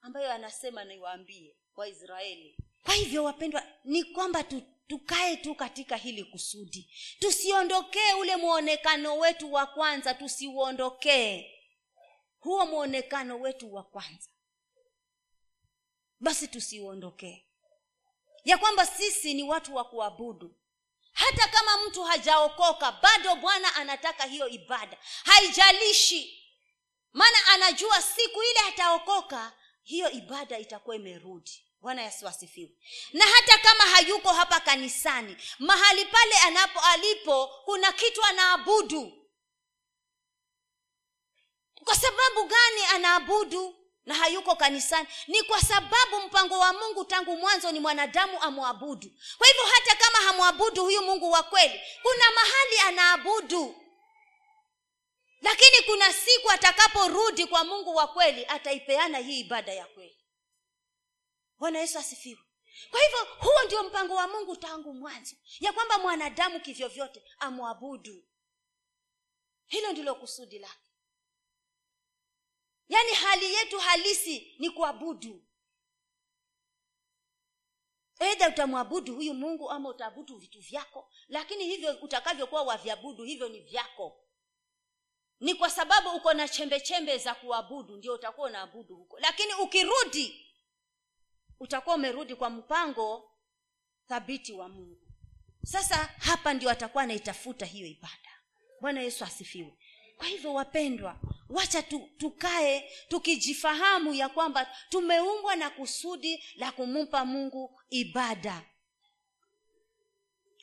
[0.02, 6.90] ambayo anasema niwaambie waisraeli kwa hivyo wapendwa ni kwamba tu, tukae tu katika hili kusudi.
[7.20, 11.52] Tusiondokee ule mwonekano wetu wa kwanza tusiuondokee
[12.40, 14.30] huo mwonekano wetu wa kwanza.
[16.20, 17.46] Basi tusiuondokee.
[18.46, 20.56] Ya kwamba sisi ni watu wa kuabudu.
[21.14, 24.98] Hata kama mtu hajaokoka bado bwana anataka hiyo ibada.
[25.24, 26.47] Haijalishi
[27.18, 29.52] maana anajua siku ile ataokoka
[29.84, 31.64] hiyo ibada itakuwa imerudi.
[31.82, 32.70] Bwana yesu asifiwe.
[33.14, 39.28] Na hata kama hayuko hapa kanisani mahali pale anapo alipo kuna kitu anaabudu.
[41.84, 45.08] Kwa sababu gani anaabudu na hayuko kanisani?
[45.28, 49.12] Ni kwa sababu mpango wa mungu tangu mwanzo ni mwanadamu amwabudu.
[49.38, 53.87] Kwa hivyo hata kama hamwabudu huyu mungu wa kweli kuna mahali anaabudu
[55.42, 60.18] lakini kuna siku atakaporudi kwa mungu wa kweli ataipeana hii ibada ya kweli.
[61.58, 62.42] Bwana yesu asifiwe.
[62.90, 68.24] Kwa hivyo huo ndio mpango wa mungu tangu mwanzo ya kwamba mwanadamu kivyovyote amwabudu.
[69.68, 70.92] Hilo ndilo kusudi lake.
[72.90, 75.44] Yaani hali yetu halisi ni kuabudu.
[78.20, 84.27] Edha utamwabudu huyu mungu ama utaabudu vitu vyako lakini hivyo utakavyokuwa waviabudu hivyo ni vyako
[85.40, 89.20] ni kwa sababu uko na chembe chembe za kuabudu ndio utakuwa unaabudu huko.
[89.20, 90.46] Lakini ukirudi
[91.60, 93.32] utakuwa umerudi kwa mpango
[94.08, 95.02] thabiti wa mungu.
[95.66, 98.32] Sasa hapa ndio atakuwa anaitafuta hiyo ibada.
[98.82, 99.78] Bwana yesu asifiwe.
[100.18, 101.20] Kwa hivyo wapendwa
[101.50, 108.62] wacha tu, tukae tukijifahamu ya kwamba tumeumbwa na kusudi la kumpa mungu ibada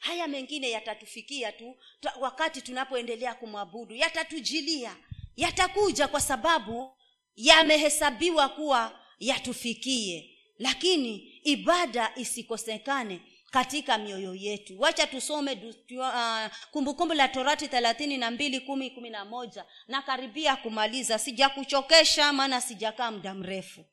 [0.05, 1.77] haya mengine yatatufikia tu
[2.21, 3.95] wakati tunapoendelea kumwabudu.
[3.95, 4.97] Yatatujilia.
[5.37, 6.97] Yatakuja kwa sababu
[7.37, 10.31] yamehesabiwa kuwa yatufikie.
[10.59, 14.81] Lakini ibada isikosekane katika mioyo yetu.
[14.81, 19.65] Wacha tusome kumbukumbu tu, uh, kumbukumbu la torati thelathini na mbili kumi kumi na moja.
[19.89, 21.19] Na karibia kumaliza.
[21.19, 23.85] Sijakuchokesha maana sijakaa muda mrefu.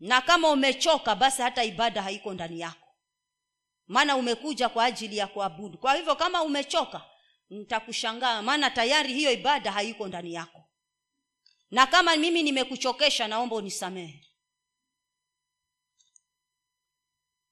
[0.00, 2.89] Na kama umechoka basi hata ibada haiko ndani yako
[3.90, 5.78] maana umekuja kwa ajili ya kuabudu.
[5.78, 7.04] Kwa hivyo kama umechoka
[7.50, 10.64] nitakushangaa maana tayari hiyo ibada haiko ndani yako.
[11.70, 14.26] Na kama mimi nimekuchokesha naomba unisamehe.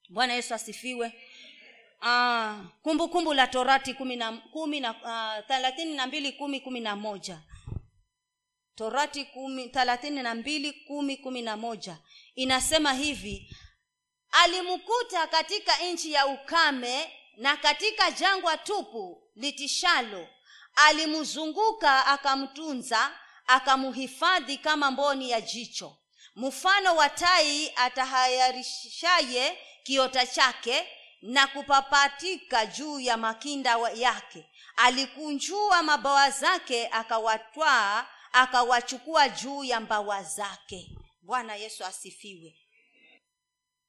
[0.09, 1.13] Bwana yesu asifiwe.
[2.03, 3.97] Ah, kumbukumbu kumbu la torati
[5.05, 7.43] ah, thelathini na mbili kumi kumi na moja.
[8.75, 9.25] Torati
[9.73, 11.99] thelathini na mbili kumi kumi na moja.
[12.35, 13.57] Inasema hivi
[14.33, 20.29] alimkuta katika nchi ya ukame na katika jangwa tupu litishalo.
[20.75, 23.11] Alimzunguka akamtunza
[23.47, 25.97] akamhifadhi kama mboni ya jicho.
[26.37, 30.89] Mfano wa tai atahayarishaye kiota chake
[31.23, 34.47] na kupapatika juu ya makinda yake.
[34.77, 40.91] Alikunjua mabawa zake akawatwaa akawachukua juu ya mbawa zake.
[41.23, 42.55] Bwana yesu asifiwe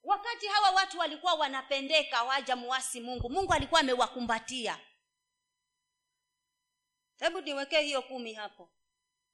[0.04, 4.80] wakati hawa watu walikuwa wanapendeka waja muasi mungu mungu alikuwa amewakumbatia.
[7.20, 8.70] Hebu niwekee hiyo kumi hapo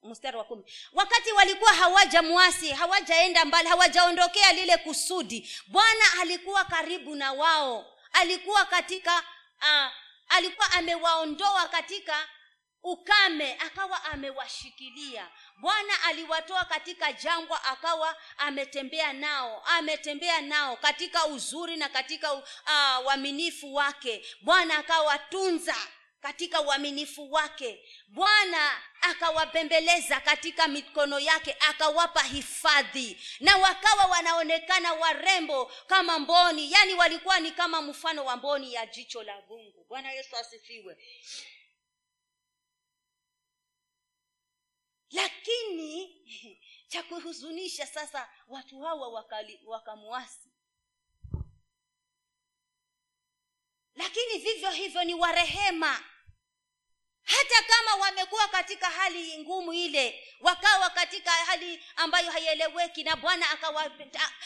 [0.04, 0.64] mstari wa kumi.
[0.92, 8.66] Wakati walikuwa hawaja mwasi hawajaenda mbali hawajaondokea lile kusudi bwana alikuwa karibu na wao alikuwa
[8.66, 9.24] katika
[9.62, 9.92] uh,
[10.30, 12.30] alikuwa amewaondoa katika
[12.86, 15.28] ukame akawa amewashikilia.
[15.58, 22.42] Bwana aliwatoa katika jangwa akawa ametembea nao ametembea nao katika uzuri na katika
[23.06, 24.26] uaminifu uh, wake.
[24.42, 25.76] Bwana akawatunza
[26.22, 27.86] katika uaminifu wake.
[28.08, 33.18] Bwana akawabembeleza katika mikono yake akawapa hifadhi.
[33.40, 39.24] Na wakawa wanaonekana warembo kama mboni yaani walikuwa ni kama mfano wa mboni ya jicho
[39.24, 40.98] la gungu bwana yesu asifiwe
[45.12, 46.16] lakini
[46.92, 49.26] cha kuhuzunisha sasa watu hawa
[49.66, 50.50] wakamuasi
[53.96, 56.04] lakini vivyo hivyo ni warehema
[57.26, 63.92] hata kama wamekuwa katika hali ngumu ile wakawa katika hali ambayo haieleweki na bwana akawa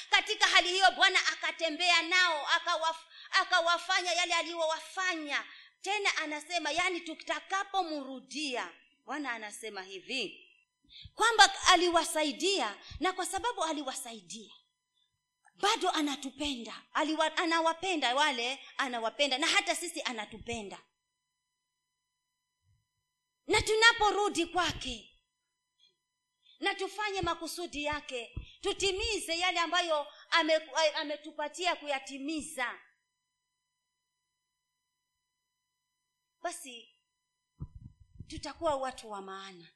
[0.10, 2.98] katika hali hiyo bwana akatembea nao akawaf,
[3.32, 5.44] akawafanya yale aliyowafanya.
[5.82, 8.70] Tena anasema yani tutakapomrudia.
[9.06, 10.49] Bwana anasema hivi
[11.16, 14.54] kwamba aliwasaidia na kwa sababu aliwasaidia
[15.62, 16.82] bado anatupenda.
[16.94, 20.80] Aliwa, anawapenda wale anawapenda na hata sisi anatupenda.
[23.48, 25.06] Na tunaporudi kwake
[26.60, 30.56] na tufanye makusudi yake tutimize yale ambayo ame,
[30.96, 32.80] ametupatia kuyatimiza.
[36.42, 36.96] Basi
[38.28, 39.68] tutakuwa watu wa maana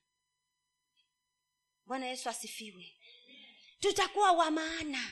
[1.86, 2.98] bwana yesu asifiwe.
[3.80, 5.12] Tutakuwa wa maana.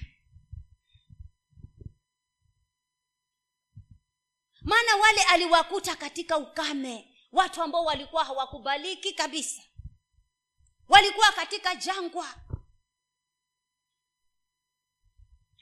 [4.61, 9.61] Maana wale aliwakuta katika ukame watu ambao walikuwa hawakubaliki kabisa.
[10.87, 12.35] Walikuwa katika jangwa.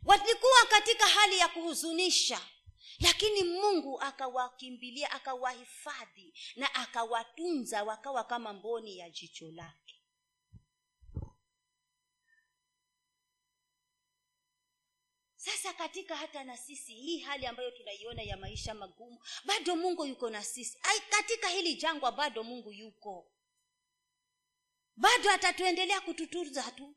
[0.06, 2.42] Walikuwa katika hali ya kuhuzunisha.
[3.00, 9.89] Lakini mungu akawakimbilia akawahifadhi na akawatunza wakawa kama mboni ya jicho lake
[15.52, 20.30] sasa katika hata na sisi hii hali ambayo tunaiona ya maisha magumu bado mungu yuko
[20.30, 20.80] na sisi.
[20.84, 23.32] Ay, katika hili jangwa bado mungu yuko.
[24.96, 26.96] Bado atatuendelea kututunza tu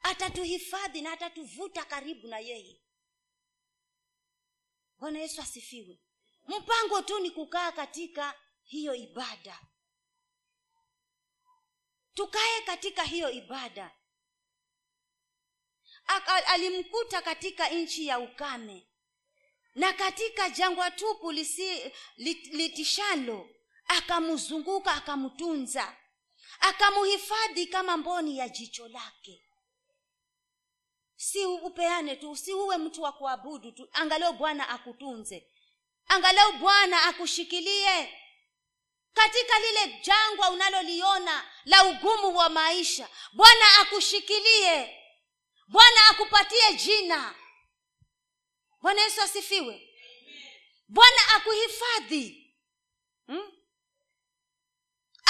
[0.00, 2.80] atatuhifadhi na atatuvuta karibu na yeye.
[4.98, 6.00] Bwana yesu asifiwe.
[6.46, 9.60] Mpango tu ni kukaa katika hiyo ibada.
[12.14, 13.96] Tukae katika hiyo ibada
[16.46, 18.86] alimkuta katika nchi ya ukame.
[19.74, 23.48] Na katika jangwa tupu lisi, lit, litishalo
[23.88, 25.96] akamzunguka akamtunza.
[26.60, 29.42] Akamuhifadhi kama mboni ya jicho lake.
[31.16, 33.88] Si upeane tu si uwe mtu wa kuabudu tu.
[33.92, 35.48] Angalau bwana akutunze.
[36.08, 38.20] Angalau bwana akushikilie.
[39.12, 45.00] Katika lile jangwa unaloliona la ugumu wa maisha bwana akushikilie
[45.68, 47.34] bwana akupatie jina.
[48.82, 49.88] Bwana yesu asifiwe.
[50.88, 52.54] Bwana akuhifadhi.
[53.26, 53.50] Hmm?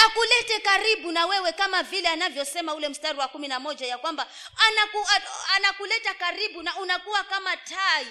[0.05, 4.27] akulete karibu na wewe kama vile anavyosema ule mstari wa kumi na moja ya kwamba
[4.55, 5.07] anaku,
[5.55, 8.07] anakuleta karibu na unakuwa kama tai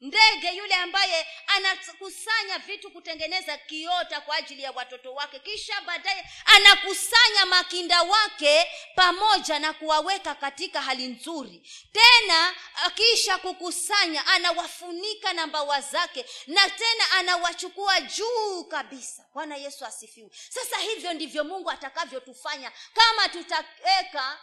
[0.00, 7.46] ndege yule ambaye anakusanya vitu kutengeneza kiota kwa ajili ya watoto wake kisha baadaye anakusanya
[7.46, 11.70] makinda wake pamoja na kuwaweka katika hali nzuri.
[11.92, 12.54] Tena
[12.94, 19.26] kisha kukusanya anawafunika na mbawa zake na tena anawachukua juu kabisa.
[19.34, 20.30] Bwana yesu asifiwe.
[20.50, 24.40] Sasa hivyo ndivyo mungu atakavyotufanya kama tutaweka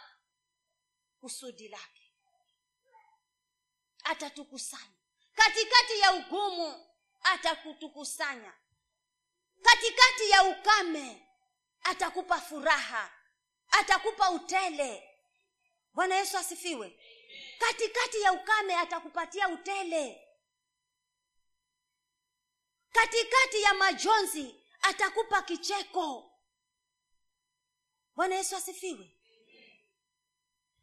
[1.20, 2.12] kusudi lake.
[4.04, 4.95] Atatukusanya
[5.36, 6.86] katikati ya ugumu
[7.22, 8.52] atakutukusanya.
[9.62, 11.22] Katikati ya ukame
[11.82, 13.12] atakupa furaha
[13.70, 15.10] atakupa utele.
[15.92, 17.00] Bwana yesu asifiwe.
[17.58, 20.22] Katikati ya ukame atakupatia utele.
[22.92, 26.32] Katikati ya majonzi atakupa kicheko.
[28.14, 29.12] Bwana yesu asifiwe.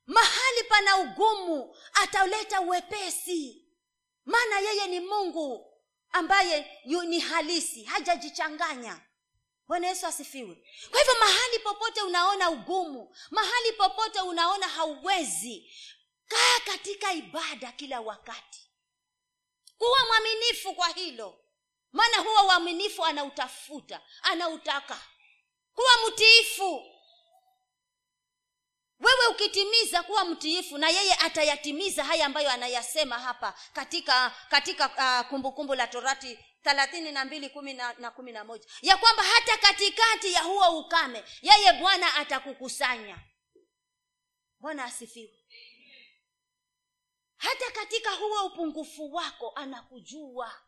[0.06, 3.63] Mahali pana ugumu ataleta uwepesi
[4.26, 5.74] maana yeye ni mungu
[6.12, 9.02] ambaye yu ni halisi hajajichanganya.
[9.68, 10.64] Bwana yesu asifiwe.
[10.92, 15.74] Kwa hivyo mahali popote unaona ugumu mahali popote unaona hauwezi
[16.28, 18.70] kaa katika ibada kila wakati.
[19.78, 21.40] Kuwa mwaminifu kwa hilo.
[21.92, 25.02] Maana huwa uaminifu anautafuta anautaka.
[25.76, 26.93] Kuwa mtiifu
[29.04, 34.88] wewe ukitimiza kuwa mtiifu na yeye atayatimiza haya ambayo anayasema hapa katika katika
[35.22, 38.66] uh, kumbukumbu la torati thelathini na mbili kumi na, na kumi na moja.
[38.82, 43.18] Ya kwamba hata katikati ya huo ukame yeye bwana atakukusanya.
[44.60, 45.40] Bwana asifiwe.
[47.38, 50.62] Hata katika huo upungufu wako anakujua.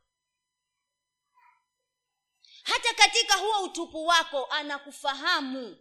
[2.63, 5.77] Hata katika huo utupu wako anakufahamu.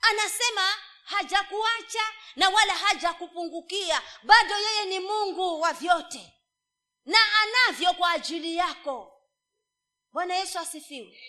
[0.00, 0.74] Anasema
[1.10, 4.02] hajakuacha na wala hajakupungukia.
[4.22, 6.32] Bado yeye ni mungu wa vyote
[7.04, 9.22] na anavyo kwa ajili yako.
[10.12, 11.20] Bwana yesu asifiwe.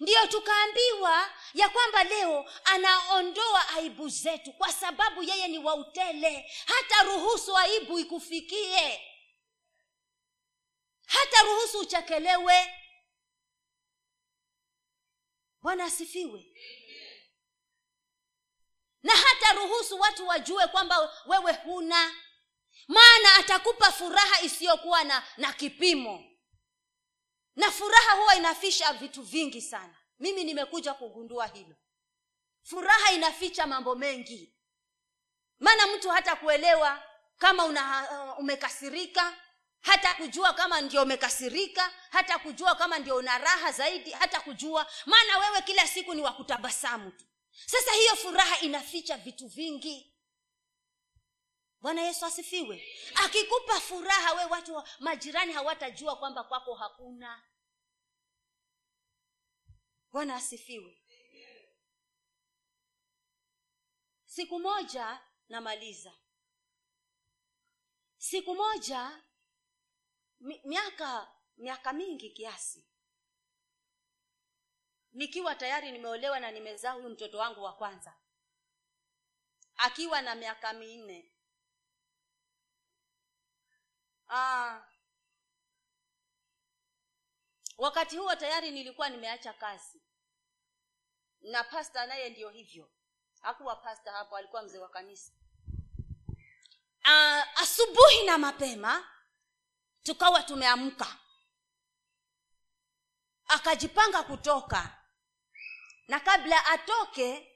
[0.00, 6.50] Ndiyo tukaambiwa ya kwamba leo anaondoa aibu zetu kwa sababu yeye ni wa utele.
[6.66, 9.04] Hata ruhusu aibu ikufikie.
[11.06, 12.74] Hata ruhusu uchekelewe
[15.62, 16.46] bwana asifiwe
[19.02, 22.14] na hata ruhusu watu wajue kwamba wewe huna.
[22.88, 26.24] Maana atakupa furaha isiyokuwa na na kipimo.
[27.56, 29.94] Na furaha huwa inafisha vitu vingi sana.
[30.18, 31.76] Mimi nimekuja kugundua hilo.
[32.62, 34.54] Furaha inaficha mambo mengi.
[35.58, 37.02] Maana mtu hata kuelewa
[37.38, 39.36] kama una uh, umekasirika
[39.80, 44.86] hata kujua kama ndio umekasirika hata kujua kama ndio una raha zaidi hata kujua.
[45.06, 47.24] Maana wewe kila siku ni wakutabasamu tu
[47.66, 50.14] sasa hiyo furaha inaficha vitu vingi.
[51.80, 52.96] Bwana yesu asifiwe.
[53.14, 57.44] Akikupa furaha we watu majirani hawatajua kwamba kwako hakuna.
[60.12, 61.02] Bwana asifiwe.
[64.24, 66.12] Siku moja namaliza.
[68.16, 69.22] Siku moja
[70.40, 72.87] mi, miaka miaka mingi kiasi
[75.18, 78.14] nikiwa tayari nimeolewa na nimezaa huyu mtoto wangu wa kwanza.
[79.76, 81.32] Akiwa na miaka minne.
[84.28, 84.80] Ah,
[87.78, 90.02] wakati huo tayari nilikuwa nimeacha kazi.
[91.40, 92.90] Na pasta naye ndio hivyo.
[93.40, 95.32] Hakuwa pasta hapo alikuwa mzee wa kanisa.
[97.04, 99.08] Ah, asubuhi na mapema
[100.02, 101.16] tukawa tumeamka.
[103.48, 104.97] Akajipanga kutoka
[106.08, 107.54] na kabla atoke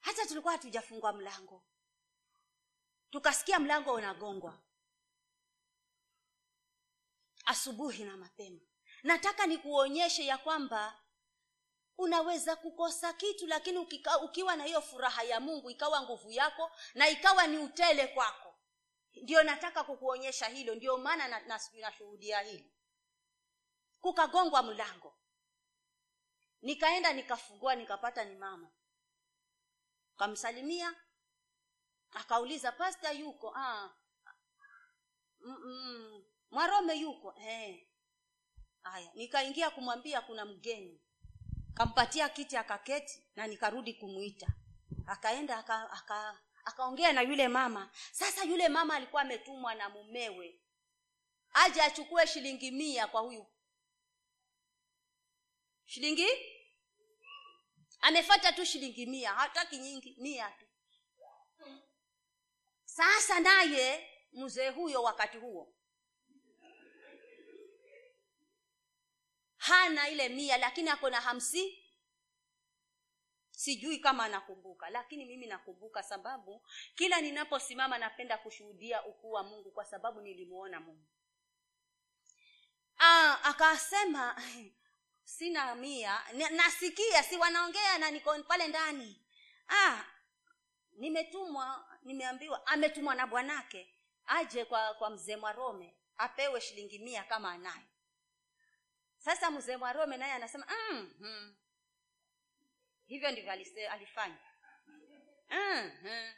[0.00, 1.64] hata tulikuwa hatujafungua mlango.
[3.10, 4.58] Tukasikia mlango unagongwa.
[7.44, 8.60] Asubuhi na mapema.
[9.02, 11.00] Nataka nikuonyeshe ya kwamba
[11.98, 17.08] unaweza kukosa kitu lakini ukika, ukiwa na hiyo furaha ya mungu ikawa nguvu yako na
[17.08, 18.54] ikawa ni utele kwako.
[19.14, 20.74] Ndio nataka kukuonyesha hilo.
[20.74, 21.40] Ndio maana
[21.78, 22.72] nashuhudia na, na hili.
[24.00, 25.17] Kukagongwa mlango
[26.62, 28.70] nikaenda nikafungua nikapata ni mama.
[30.16, 30.94] Kamsalimia
[32.10, 33.52] akauliza pasta yuko?
[33.56, 33.90] Ah.
[35.40, 36.24] Mm-mm.
[36.50, 37.30] mwarome yuko.
[38.82, 39.10] Haya.
[39.14, 41.00] Nikaingia kumwambia kuna mgeni.
[41.74, 44.46] Kampatia kiti akaketi na nikarudi kumwita
[45.06, 47.90] akaenda aka, aka, akaongea na yule mama.
[48.12, 50.60] Sasa yule mama alikuwa ametumwa na mumewe.
[51.52, 53.46] Aje achukue shilingi mia kwa huyu
[55.88, 56.28] shilingi?
[58.00, 59.34] Amefata tu shilingi mia.
[59.34, 60.66] Hataki nyingi mia tu.
[62.84, 65.74] Sasa naye mzee huyo wakati huo
[69.56, 71.84] hana ile mia lakini ako na hamsini.
[73.50, 79.84] Sijui kama anakumbuka lakini mimi nakumbuka sababu kila ninaposimama napenda kushuhudia ukuu wa mungu kwa
[79.84, 81.08] sababu nilimuona mungu.
[82.98, 84.42] Aa, akasema
[85.28, 86.22] sina mia.
[86.50, 89.20] Nasikia si wanaongea na niko pale ndani.
[89.68, 90.04] Ah,
[90.92, 93.94] nimetumwa nimeambiwa ametumwa na bwanake
[94.26, 97.86] aje kwa kwa mzee mwarome apewe shilingi mia kama anayo.
[99.18, 101.56] Sasa mzee mwarome naye anasema mm, mm.
[103.06, 103.52] hivyo ndivyo
[103.90, 104.38] alifanya.
[105.50, 106.32] Mm, mm.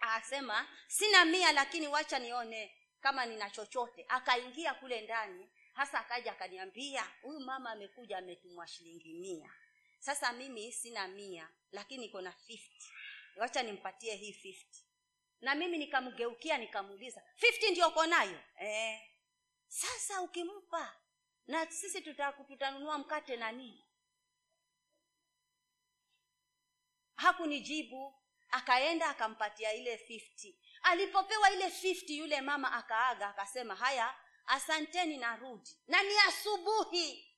[0.00, 4.04] asema sina mia lakini wacha nione kama nina chochote.
[4.08, 9.52] Akaingia kule ndani hasa akaja akaniambia huyu mama amekuja ametumwa shilingi mia.
[9.98, 12.58] Sasa mimi sina mia lakini iko na 50
[13.36, 14.64] wacha nimpatie hii 50
[15.40, 18.40] na mimi nikamgeukia nikamuuliza 50 ndio uko nayo?
[18.60, 19.00] Eh.
[19.68, 20.96] sasa ukimpa
[21.46, 22.02] na sisi
[22.46, 23.84] tutanunua mkate na nini?
[27.16, 28.14] Hakunijibu.
[28.50, 34.14] Akaenda akampatia ile 50 alipopewa ile 50 yule mama akaaga akasema haya
[34.46, 37.32] asanteni narudi na ni asubuhi.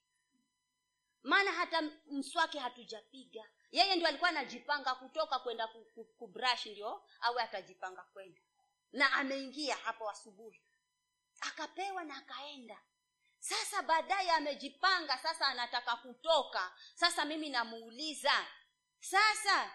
[1.23, 3.45] Maana hata mswaki hatujapiga.
[3.73, 5.69] Yeye ndio alikuwa anajipanga kutoka kwenda
[6.19, 8.41] kubrash ndio awe atajipanga kwenda.
[8.93, 10.63] Na ameingia hapo asubuhi.
[11.41, 12.79] Akapewa na akaenda.
[13.39, 16.73] Sasa baadaye amejipanga sasa anataka kutoka.
[16.95, 18.47] Sasa mimi namuuliza
[19.01, 19.71] sasa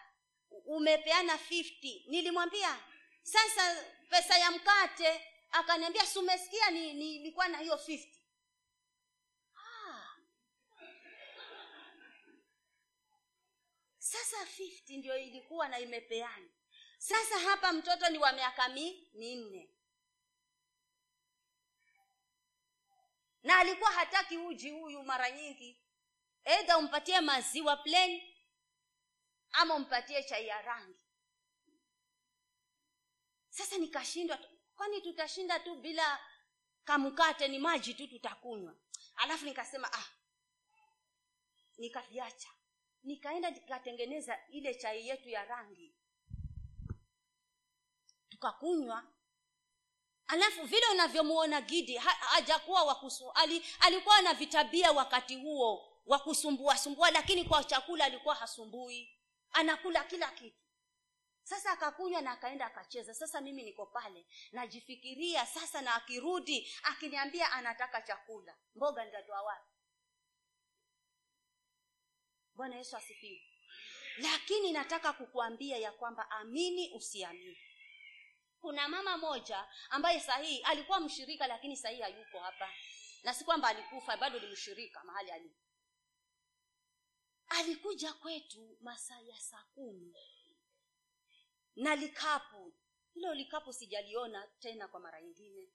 [0.65, 2.79] umepeana 50 nilimwambia
[3.23, 8.07] sasa pesa ya mkate akaniambia si umesikia nilikuwa ni, na hiyo 50
[9.55, 10.17] ah.
[13.97, 16.49] sasa 50 ndio ilikuwa na imepeana.
[16.97, 18.69] Sasa hapa mtoto ni wa miaka
[19.13, 19.69] minne.
[23.43, 25.81] Na alikuwa hataki uji huyu mara nyingi.
[26.43, 28.21] Edha umpatie maziwa plain
[29.51, 30.99] ama umpatie chai ya rangi.
[33.49, 34.38] Sasa nikashindwa
[34.75, 36.19] kwani tutashinda tu bila
[36.83, 38.75] kamkate ni maji tu tutakunywa.
[39.15, 40.05] Alafu nikasema ah
[41.77, 42.49] nikaviacha.
[43.03, 45.95] Nikaenda nikatengeneza ile chai yetu ya rangi.
[48.29, 49.03] Tukakunywa.
[50.27, 57.11] Alafu vile unavyomuona gidi ha, hajakuwa wakusu ali, alikuwa na vitabia wakati huo wa sumbua
[57.11, 59.19] lakini kwa chakula alikuwa hasumbui.
[59.51, 60.62] Anakula kila kitu
[61.44, 63.14] sasa akakunywa na akaenda akacheza.
[63.14, 64.26] Sasa mimi niko pale.
[64.52, 68.57] Najifikiria sasa na akirudi akiniambia anataka chakula.
[68.76, 69.70] Mboga nitatoa wapi?
[72.56, 73.41] Bwana yesu asifiwe.
[74.18, 77.57] Lakini nataka kukuambia ya kwamba amini usiamini.
[78.61, 82.70] Kuna mama moja ambaye sahii alikuwa mshirika lakini sahii hayuko hapa.
[83.24, 85.60] Na si kwamba alikufa bado ni mshirika mahali alipo.
[87.48, 90.15] Alikuja kwetu masaa ya saa kumi
[91.75, 92.73] na likapu.
[93.13, 95.69] Hilo likapu sijaliona tena kwa mara nyingine.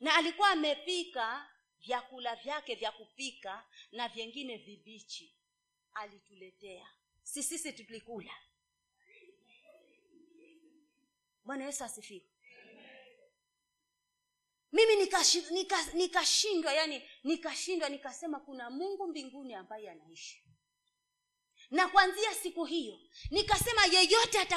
[0.00, 5.36] Na alikuwa amepika vyakula vyake vya kupika na vyengine vibichi.
[5.94, 6.88] Alituletea.
[7.22, 8.32] Si sisi tulikula.
[11.44, 12.26] Bwana yesu asifiwe.
[14.72, 20.44] Mimi nikashindwa nika, nika yani nikashindwa nikasema kuna mungu mbinguni ambaye anaishi
[21.70, 22.98] na kuanzia siku hiyo
[23.30, 24.48] nikasema yeyote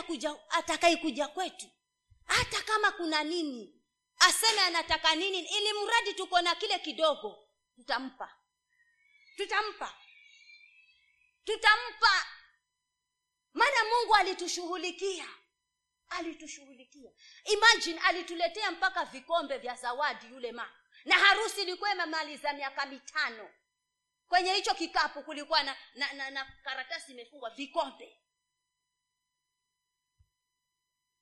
[0.49, 1.69] atakayekuja kwetu
[2.25, 3.81] hata kama kuna nini
[4.19, 8.37] aseme anataka nini ili mradi tuko na kile kidogo tutampa.
[9.37, 9.93] Tutampa.
[11.43, 12.25] Tutampa.
[13.53, 15.27] Maana mungu alitushughulikia.
[16.09, 17.11] Alitushughulikia.
[17.45, 20.69] Imagine alituletea mpaka vikombe vya zawadi yule ma
[21.05, 23.49] na harusi ilikuwa imemaliza miaka mitano
[24.33, 28.19] kwenye hicho kikapu kulikuwa na, na, na, na karatasi imefungwa vikombe.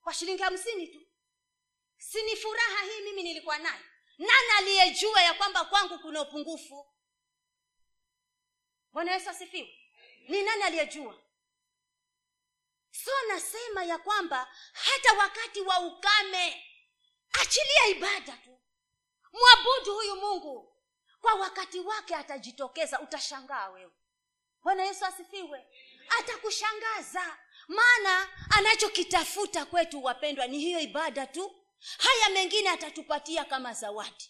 [0.02, 1.08] Kwa shilingi hamsini tu.
[1.98, 3.84] Sini furaha hii mimi nilikuwa nayo?
[4.18, 6.88] Nani aliyejua ya kwamba kwangu kuna upungufu?
[8.92, 9.80] Bwana yesu asifiwe.
[10.30, 11.22] Ni nani aliyejua?
[12.92, 16.66] So nasema ya kwamba hata wakati wa ukame
[17.42, 18.60] achilia ibada tu.
[19.34, 20.70] Mwabudu huyu mungu
[21.22, 23.91] kwa wakati wake atajitokeza utashangaa wewe.
[24.64, 25.68] Bwana yesu asifiwe.
[26.19, 27.38] Atakushangaza.
[27.68, 31.56] Maana anachokitafuta kwetu wapendwa ni hiyo ibada tu.
[31.98, 34.30] Haya mengine atatupatia kama zawadi.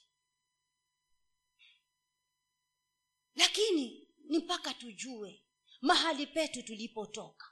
[3.35, 5.43] Lakini ni mpaka tujue
[5.81, 7.45] mahali petu tulipotoka.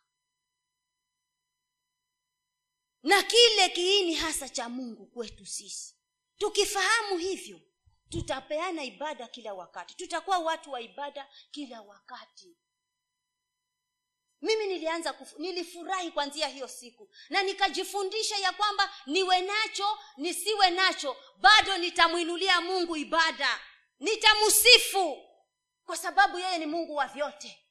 [3.04, 5.96] Na kile kiini hasa cha mungu kwetu sisi.
[6.38, 7.62] Tukifahamu hivyo
[8.10, 9.96] tutapeana ibada kila wakati.
[9.96, 12.58] Tutakuwa watu wa ibada kila wakati.
[14.42, 17.10] Mimi nilianza kufu, nilifurahi kwanzia hiyo siku.
[17.30, 23.60] Na nikajifundisha ya kwamba niwe nacho nisiwe nacho bado nitamwinulia mungu ibada.
[24.00, 25.26] Nitamsifu
[25.86, 27.66] kwa sababu yeye ni mungu wa vyote.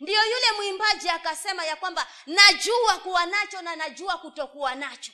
[0.00, 5.12] Ndiyo yule mwimbaji akasema ya kwamba najua kuwa nacho na najua kutokuwa nacho.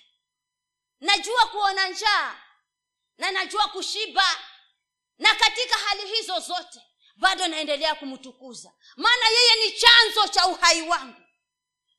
[1.00, 2.36] Najua kuona njaa
[3.18, 4.24] na najua kushiba
[5.18, 6.80] na katika hali hizo zote
[7.16, 8.72] bado naendelea kumtukuza.
[8.96, 11.20] Maana yeye ni chanzo cha uhai wangu.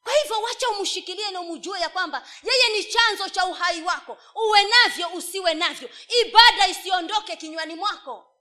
[0.03, 4.17] Kwa hivyo wacha umshikilie na umjue ya kwamba yeye ni chanzo cha uhai wako.
[4.35, 5.89] Uwe navyo usiwe navyo.
[6.21, 8.35] Ibada isiondoke kinywani mwako.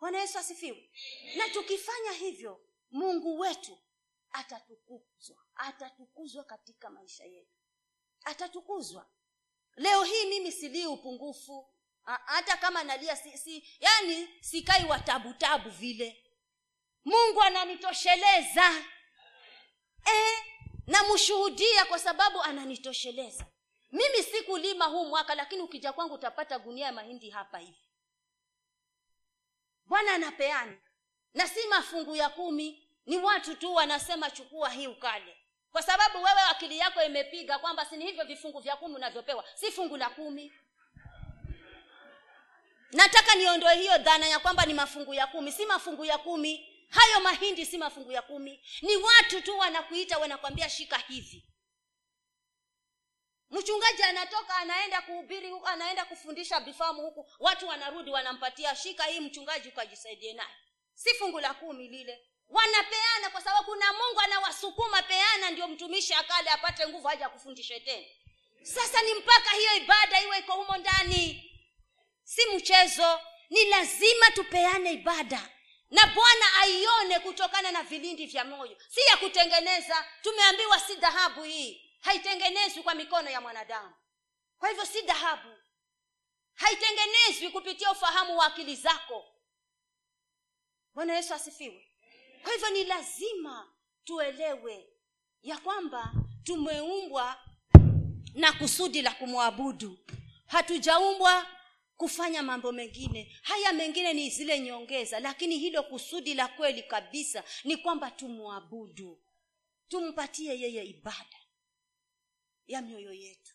[0.00, 0.90] Bwana yesu asifiwe.
[1.36, 2.60] Na tukifanya hivyo
[2.90, 3.78] mungu wetu
[4.32, 5.36] atatukuzwa.
[5.54, 7.58] Atatukuzwa katika maisha yetu.
[8.24, 9.06] Atatukuzwa.
[9.76, 11.74] Leo hii mimi silii upungufu
[12.04, 16.24] hata kama nalia si, si yani sikai watabutabu vile.
[17.04, 18.84] Mungu ananitosheleza.
[20.06, 20.44] E,
[20.86, 23.46] namshuhudia kwa sababu ananitosheleza.
[23.92, 27.88] Mimi sikulima huu mwaka lakini ukija kwangu utapata gunia ya mahindi hapa hivi.
[29.86, 30.76] Bwana anapeana.
[31.34, 35.36] Na si mafungu ya kumi ni watu tu wanasema chukua hii ukale.
[35.72, 39.44] Kwa sababu wewe akili yako imepiga kwamba si ni hivyo vifungu vya kumi unavyopewa.
[39.54, 40.52] Si fungu la kumi
[42.92, 45.52] nataka niondoe hiyo dhana ya kwamba ni mafungu ya kumi.
[45.52, 46.66] Si mafungu ya kumi.
[46.88, 48.64] Hayo mahindi si mafungu ya kumi.
[48.82, 51.46] Ni watu tu wanakuita wanakwambia shika hivi
[53.50, 59.68] mchungaji anatoka anaenda kuhubiri huku anaenda kufundisha bifamu huku watu wanarudi wanampatia shika hii mchungaji
[59.68, 60.54] ukajisaidie naye.
[60.94, 62.26] Si fungu la kumi lile.
[62.48, 68.06] Wanapeana kwa sababu kuna mungu anawasukuma peana ndio mtumishi akale apate nguvu haja kufundishe tena.
[68.62, 71.49] Sasa ni mpaka hiyo ibada iwe iko humo ndani
[72.30, 73.20] si mchezo
[73.50, 75.48] ni lazima tupeane ibada.
[75.90, 78.76] Na bwana aione kutokana na vilindi vya moyo.
[78.88, 80.06] Si ya kutengeneza.
[80.22, 81.90] Tumeambiwa si dhahabu hii.
[82.00, 83.94] Haitengenezwi kwa mikono ya mwanadamu.
[84.58, 85.48] Kwa hivyo si dhahabu.
[86.54, 89.24] Haitengenezwi kupitia ufahamu wa akili zako.
[90.94, 91.88] Bwana yesu asifiwe.
[92.42, 93.72] Kwa hivyo ni lazima
[94.04, 94.88] tuelewe
[95.42, 96.12] ya kwamba
[96.44, 97.40] tumeumbwa
[98.34, 99.98] na kusudi la kumwabudu.
[100.46, 101.46] Hatujaumbwa
[102.00, 103.36] kufanya mambo mengine.
[103.42, 109.22] Haya mengine ni zile nyongeza lakini hilo kusudi la kweli kabisa ni kwamba tumwabudu.
[109.88, 111.38] Tumpatie yeye ibada
[112.66, 113.54] ya mioyo yetu.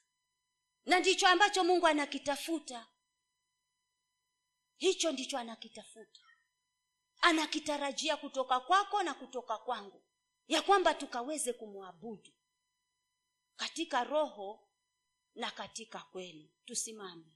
[0.85, 2.87] Na ndicho ambacho mungu anakitafuta.
[4.77, 6.21] Hicho ndicho anakitafuta.
[7.21, 10.03] Anakitarajia kutoka kwako na kutoka kwangu.
[10.47, 12.31] Ya kwamba tukaweze kumwabudu
[13.55, 14.69] katika roho
[15.35, 16.51] na katika kweli.
[16.65, 17.34] Tusimame